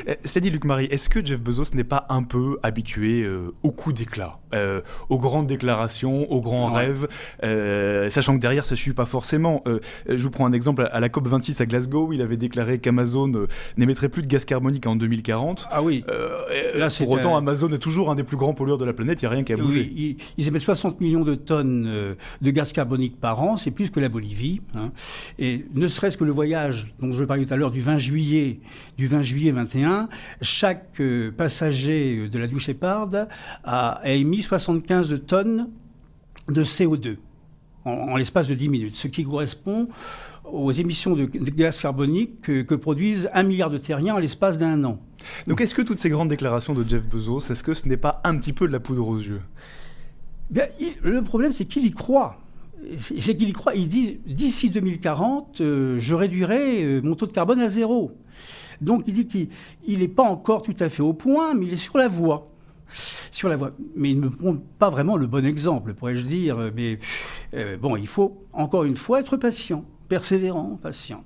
[0.07, 3.53] Euh, Cela dit, Luc Marie, est-ce que Jeff Bezos n'est pas un peu habitué euh,
[3.63, 6.85] au coup d'éclat, euh, aux grandes déclarations, aux grands Ouais.
[6.85, 7.07] rêves,
[7.43, 9.61] euh, sachant que derrière ça ne suit pas forcément.
[9.67, 12.79] Euh, je vous prends un exemple à la COP 26 à Glasgow, il avait déclaré
[12.79, 13.31] qu'Amazon
[13.77, 15.67] n'émettrait plus de gaz carbonique en 2040.
[15.71, 16.03] Ah oui.
[16.75, 19.25] Là, pour autant, Amazon est toujours un des plus grands pollueurs de la planète, il
[19.25, 19.91] n'y a rien qu'à bouger.
[19.93, 23.89] Oui, ils, ils émettent 60 millions de tonnes de gaz carbonique par an, c'est plus
[23.89, 24.61] que la Bolivie.
[24.75, 24.91] hein.
[25.39, 28.59] Et ne serait-ce que le voyage dont je parlais tout à l'heure du 20 juillet,
[28.97, 30.09] du 20 juillet 21,
[30.41, 31.01] chaque
[31.37, 33.27] passager de la douche éparde
[33.63, 35.69] a, a émis 75 de tonnes
[36.49, 37.17] de CO2
[37.85, 39.87] en, en l'espace de 10 minutes, ce qui correspond
[40.43, 44.57] aux émissions de, de gaz carbonique que, que produisent un milliard de terriens en l'espace
[44.59, 44.99] d'un an.
[45.47, 48.21] Donc est-ce que toutes ces grandes déclarations de Jeff Bezos, est-ce que ce n'est pas
[48.23, 49.41] un petit peu de la poudre aux yeux?
[50.51, 52.37] Bien, il- le problème, c'est qu'il y croit.
[52.99, 53.73] C'est c'est qu'il y croit.
[53.73, 58.11] Il dit d'ici 2040, euh, je réduirai euh, mon taux de carbone à zéro.
[58.81, 61.77] Donc il dit qu'il n'est pas encore tout à fait au point, mais il est
[61.77, 62.51] sur la voie
[63.31, 63.71] sur la voie.
[63.95, 66.71] Mais il ne me montre pas vraiment le bon exemple, pourrais-je dire.
[66.75, 66.99] Mais
[67.53, 71.23] euh, bon, il faut encore une fois être patient, persévérant, patient.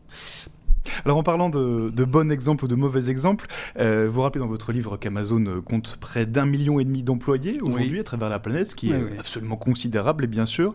[1.05, 3.47] Alors en parlant de, bons exemples ou de mauvais exemples,
[3.77, 7.99] euh, vous rappelez dans votre livre qu'Amazon compte près d'un million et demi d'employés aujourd'hui
[7.99, 10.73] à travers la planète, ce qui est absolument considérable et bien sûr.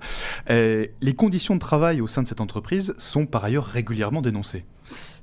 [0.51, 4.65] Euh, les conditions de travail au sein de cette entreprise sont par ailleurs régulièrement dénoncées.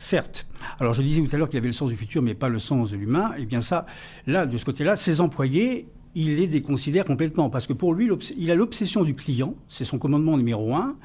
[0.01, 0.47] Certes.
[0.79, 2.57] Alors je disais tout à l'heure qu'il avait le sens du futur, mais pas le
[2.57, 3.33] sens de l'humain.
[3.37, 3.85] Et eh bien ça,
[4.25, 7.51] là, de ce côté-là, ses employés, il les déconsidère complètement.
[7.51, 10.95] Parce que pour lui, il a l'obsession du client, c'est son commandement numéro un.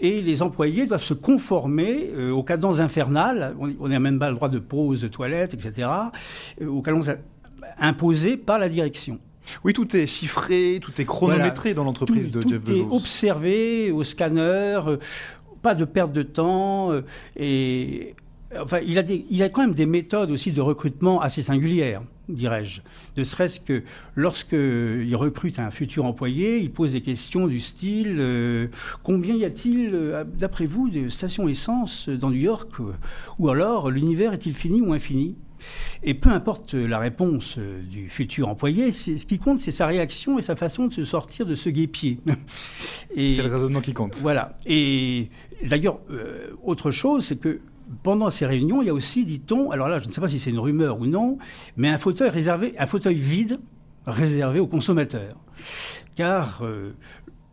[0.00, 3.56] Et les employés doivent se conformer euh, aux cadences infernales.
[3.80, 5.88] On n'a même pas le droit de pause, de toilette, etc.
[6.60, 7.08] Euh, aux cadences
[7.78, 9.18] imposées par la direction.
[9.64, 12.84] Oui, tout est chiffré, tout est chronométré dans l'entreprise de Jeff Bezos.
[12.84, 14.98] Tout est observé au scanner, euh,
[15.62, 16.92] pas de perte de temps.
[17.34, 18.14] et
[18.60, 22.80] Enfin, il a, il a quand même des méthodes aussi de recrutement assez singulières, dirais-je.
[23.16, 23.82] Ne serait-ce que
[24.14, 28.68] lorsqu'il recrute un futur employé, il pose des questions du style euh,
[29.02, 32.70] combien y a-t-il, euh, d'après vous, de stations essence dans New York
[33.38, 35.36] Ou alors, l'univers est-il fini ou infini?
[36.02, 40.42] Et peu importe la réponse du futur employé, ce qui compte, c'est sa réaction et
[40.42, 42.18] sa façon de se sortir de ce guépier.
[43.16, 44.18] C'est le raisonnement qui compte.
[44.20, 44.58] Voilà.
[44.66, 45.30] Et
[45.64, 47.60] d'ailleurs, euh, autre chose, c'est que
[48.02, 50.38] pendant ces réunions, il y a aussi, dit-on, alors là, je ne sais pas si
[50.38, 51.38] c'est une rumeur ou non,
[51.76, 53.60] mais un fauteuil réservé, un fauteuil vide
[54.06, 55.36] réservé aux consommateurs.
[56.14, 56.94] Car euh,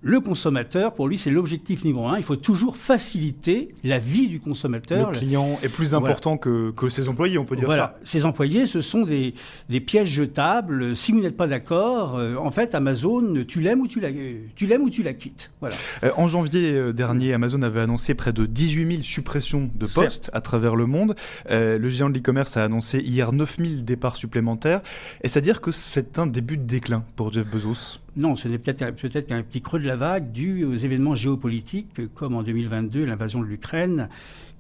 [0.05, 2.17] le consommateur, pour lui, c'est l'objectif numéro un.
[2.17, 5.11] Il faut toujours faciliter la vie du consommateur.
[5.11, 7.95] Le client est plus important que, ses employés, on peut dire voilà.
[8.01, 8.05] ça.
[8.05, 9.33] Ses employés, ce sont des,
[9.79, 10.95] pièges jetables.
[10.95, 14.09] Si vous n'êtes pas d'accord, euh, en fait, Amazon, tu l'aimes ou tu la,
[14.55, 15.51] tu l'aimes ou tu la quittes.
[15.61, 15.75] Voilà.
[16.03, 20.29] Euh, en janvier euh, dernier, Amazon avait annoncé près de 18 000 suppressions de postes
[20.33, 21.15] à travers le monde.
[21.49, 24.81] le géant de l'e-commerce a annoncé hier 9 000 départs supplémentaires.
[25.21, 28.02] Est-ce à dire que c'est un début de déclin pour Jeff Bezos?
[28.15, 32.35] Non, ce n'est peut-être qu'un petit creux de la vague dû aux événements géopolitiques, comme
[32.35, 34.07] en 2022 l'invasion de l'Ukraine,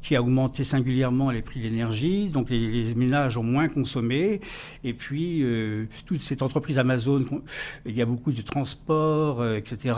[0.03, 4.41] qui a augmenté singulièrement les prix de l'énergie, donc les, ménages ont moins consommé,
[4.83, 7.23] et puis euh, toute cette entreprise Amazon,
[7.85, 9.95] il y a beaucoup de transport, euh, etc.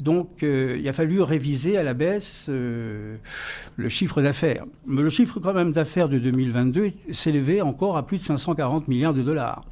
[0.00, 3.18] Donc euh, il a fallu réviser à la baisse le
[3.88, 4.64] chiffre d'affaires.
[4.86, 9.14] Mais le chiffre quand même d'affaires de 2022 s'élevait encore à plus de 540 milliards
[9.14, 9.62] de dollars.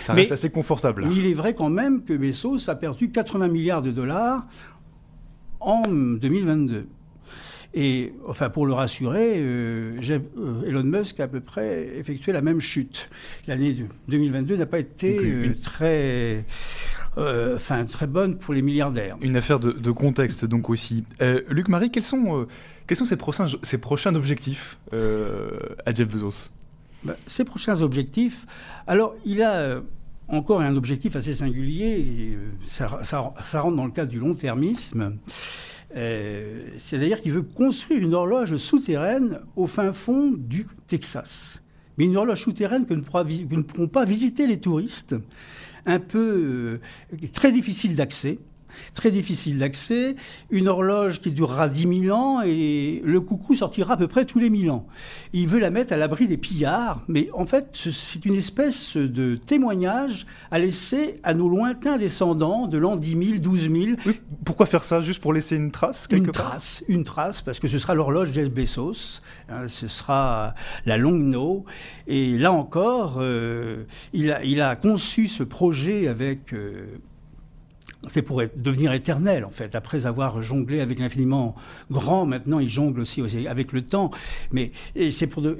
[0.00, 1.06] Ça reste assez confortable.
[1.14, 4.46] Il est vrai quand même que Bezos a perdu 80 milliards de dollars
[5.60, 6.86] en 2022.
[7.74, 12.42] Et enfin, pour le rassurer, euh, euh, Elon Musk a à peu près effectué la
[12.42, 13.08] même chute.
[13.46, 16.44] L'année 2022 n'a pas été euh, très,
[17.16, 19.16] enfin, très bonne pour les milliardaires.
[19.22, 21.04] Une affaire de, contexte donc aussi.
[21.48, 22.46] Luc Marie, quels sont,
[22.86, 26.50] quels sont ses, prochains, ses prochains objectifs à Jeff Bezos?
[27.04, 28.46] Bah, ses prochains objectifs.
[28.86, 29.80] Alors, il a euh,
[30.28, 35.18] encore un objectif assez singulier, euh, ça, rentre dans le cadre du long-termisme.
[35.96, 41.62] Euh, c'est-à-dire qu'il veut construire une horloge souterraine au fin fond du Texas.
[41.98, 45.14] Mais une horloge souterraine que ne, pourront pas visiter les touristes,
[45.84, 46.80] un peu
[47.34, 48.38] très difficile d'accès
[48.94, 50.16] très difficile d'accès,
[50.50, 54.38] une horloge qui durera 10 000 ans et le coucou sortira à peu près tous
[54.38, 54.86] les 1000 ans.
[55.32, 59.36] Il veut la mettre à l'abri des pillards, mais en fait, c'est une espèce de
[59.36, 64.14] témoignage à laisser à nos lointains descendants de l'an 10 000, 12 000.
[64.44, 65.00] pourquoi faire ça?
[65.00, 68.32] Juste pour laisser une trace quelque Une trace, une trace, parce que ce sera l'horloge
[68.32, 70.54] Jeff Bezos, hein, ce sera
[70.86, 71.64] la longue no.
[72.06, 76.52] Et là encore, euh, il, a, il, a, conçu ce projet avec...
[76.52, 76.86] Euh,
[78.10, 79.74] c'est pour devenir éternel, en fait.
[79.74, 81.54] Après avoir jonglé avec l'infiniment
[81.90, 84.10] grand, maintenant, il jongle aussi avec le temps.
[84.50, 84.72] Mais
[85.10, 85.56] c'est pour de,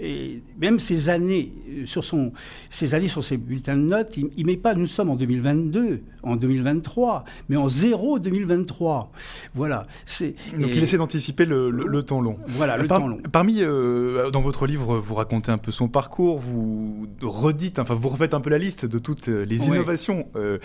[0.61, 2.33] même ces années euh, sur son,
[2.71, 4.75] ces années sur ses bulletins de notes, il, ne met pas.
[4.75, 9.13] Nous sommes en 2022, en 2023, mais en zéro 2023.
[9.55, 9.87] Voilà.
[10.07, 10.35] C'est.
[10.59, 12.39] Donc il essaie d'anticiper le, temps long.
[12.49, 13.19] Voilà, le temps long.
[13.31, 18.09] Parmi, euh, dans votre livre, vous racontez un peu son parcours, vous redites, enfin, vous
[18.09, 20.59] refaites un peu la liste de toutes les innovations euh,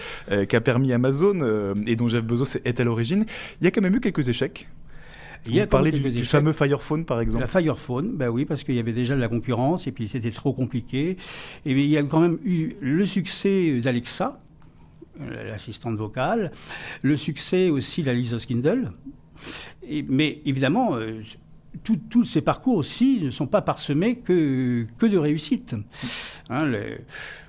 [0.48, 3.26] qu'a permis Amazon euh, et dont Jeff Bezos est à l'origine.
[3.61, 4.68] Il y a quand même eu quelques échecs.
[5.45, 7.41] Il y a parlé du, du, fameux Firephone, par exemple.
[7.41, 10.32] La Firephone, ben oui, parce qu'il y avait déjà de la concurrence et puis c'était
[10.32, 11.18] trop compliqué.
[11.65, 14.41] Et il y a quand même eu le succès d'Alexa,
[15.22, 16.51] euh, l'assistante vocale,
[17.01, 18.91] le succès aussi de la Lisa Kindle.
[19.88, 21.22] Et, mais évidemment, euh,
[21.84, 25.76] tous ces parcours aussi ne sont pas parsemés que, que de réussite.
[26.49, 26.72] Hein,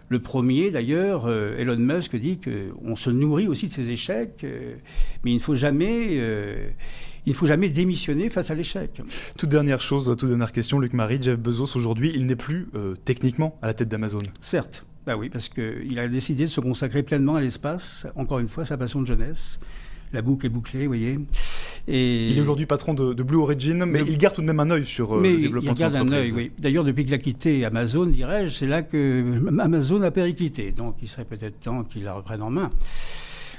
[0.09, 4.75] Le premier, d'ailleurs, euh, Elon Musk dit qu'on se nourrit aussi de ses échecs, euh,
[5.25, 6.09] mais il ne faut jamais...
[6.13, 6.69] Euh,
[7.27, 9.03] il ne faut jamais démissionner face à l'échec.
[9.37, 12.69] Toute dernière chose, toute dernière question, Luc Marie, Jeff Bezos aujourd'hui, il n'est plus
[13.05, 14.21] techniquement à la tête d'Amazon.
[14.41, 18.49] Certes, bah oui, parce qu'il a décidé de se consacrer pleinement à l'espace, encore une
[18.49, 19.61] fois, sa passion de jeunesse.
[20.13, 21.19] La boucle est bouclée, vous voyez.
[21.87, 22.29] Et...
[22.29, 24.85] Il est aujourd'hui patron de, Blue Origin, mais, il garde tout de même un œil
[24.85, 26.53] sur euh, le développement il garde un œil, oui.
[26.59, 29.25] D'ailleurs, depuis qu'il a quitté Amazon, dirais-je, c'est là que
[29.59, 30.73] Amazon a périclité.
[30.73, 32.71] Donc, il serait peut-être temps qu'il la reprenne en main.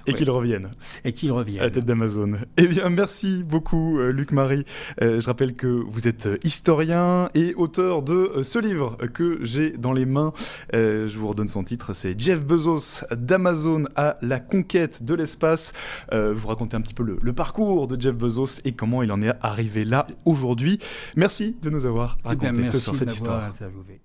[0.10, 0.72] Et qu'il revienne.
[1.06, 1.62] Et qu'il revienne.
[1.62, 2.34] À la tête d'Amazon.
[2.58, 4.66] Eh bien, merci beaucoup, euh, Luc Marie.
[5.02, 9.72] Euh, je rappelle que vous êtes euh, historien et auteur de ce livre que j'ai
[9.72, 10.34] dans les mains.
[10.74, 11.94] je vous redonne son titre.
[11.94, 15.74] C'est Jeff Bezos d'Amazon à la conquête de l'espace.
[16.12, 19.32] vous racontez un petit peu le, parcours de Jeff Bezos et comment il en est
[19.42, 20.80] arrivé là aujourd'hui.
[21.16, 23.44] Merci de nous avoir eh raconté ce soir cette histoire.
[23.46, 24.02] Interviewé.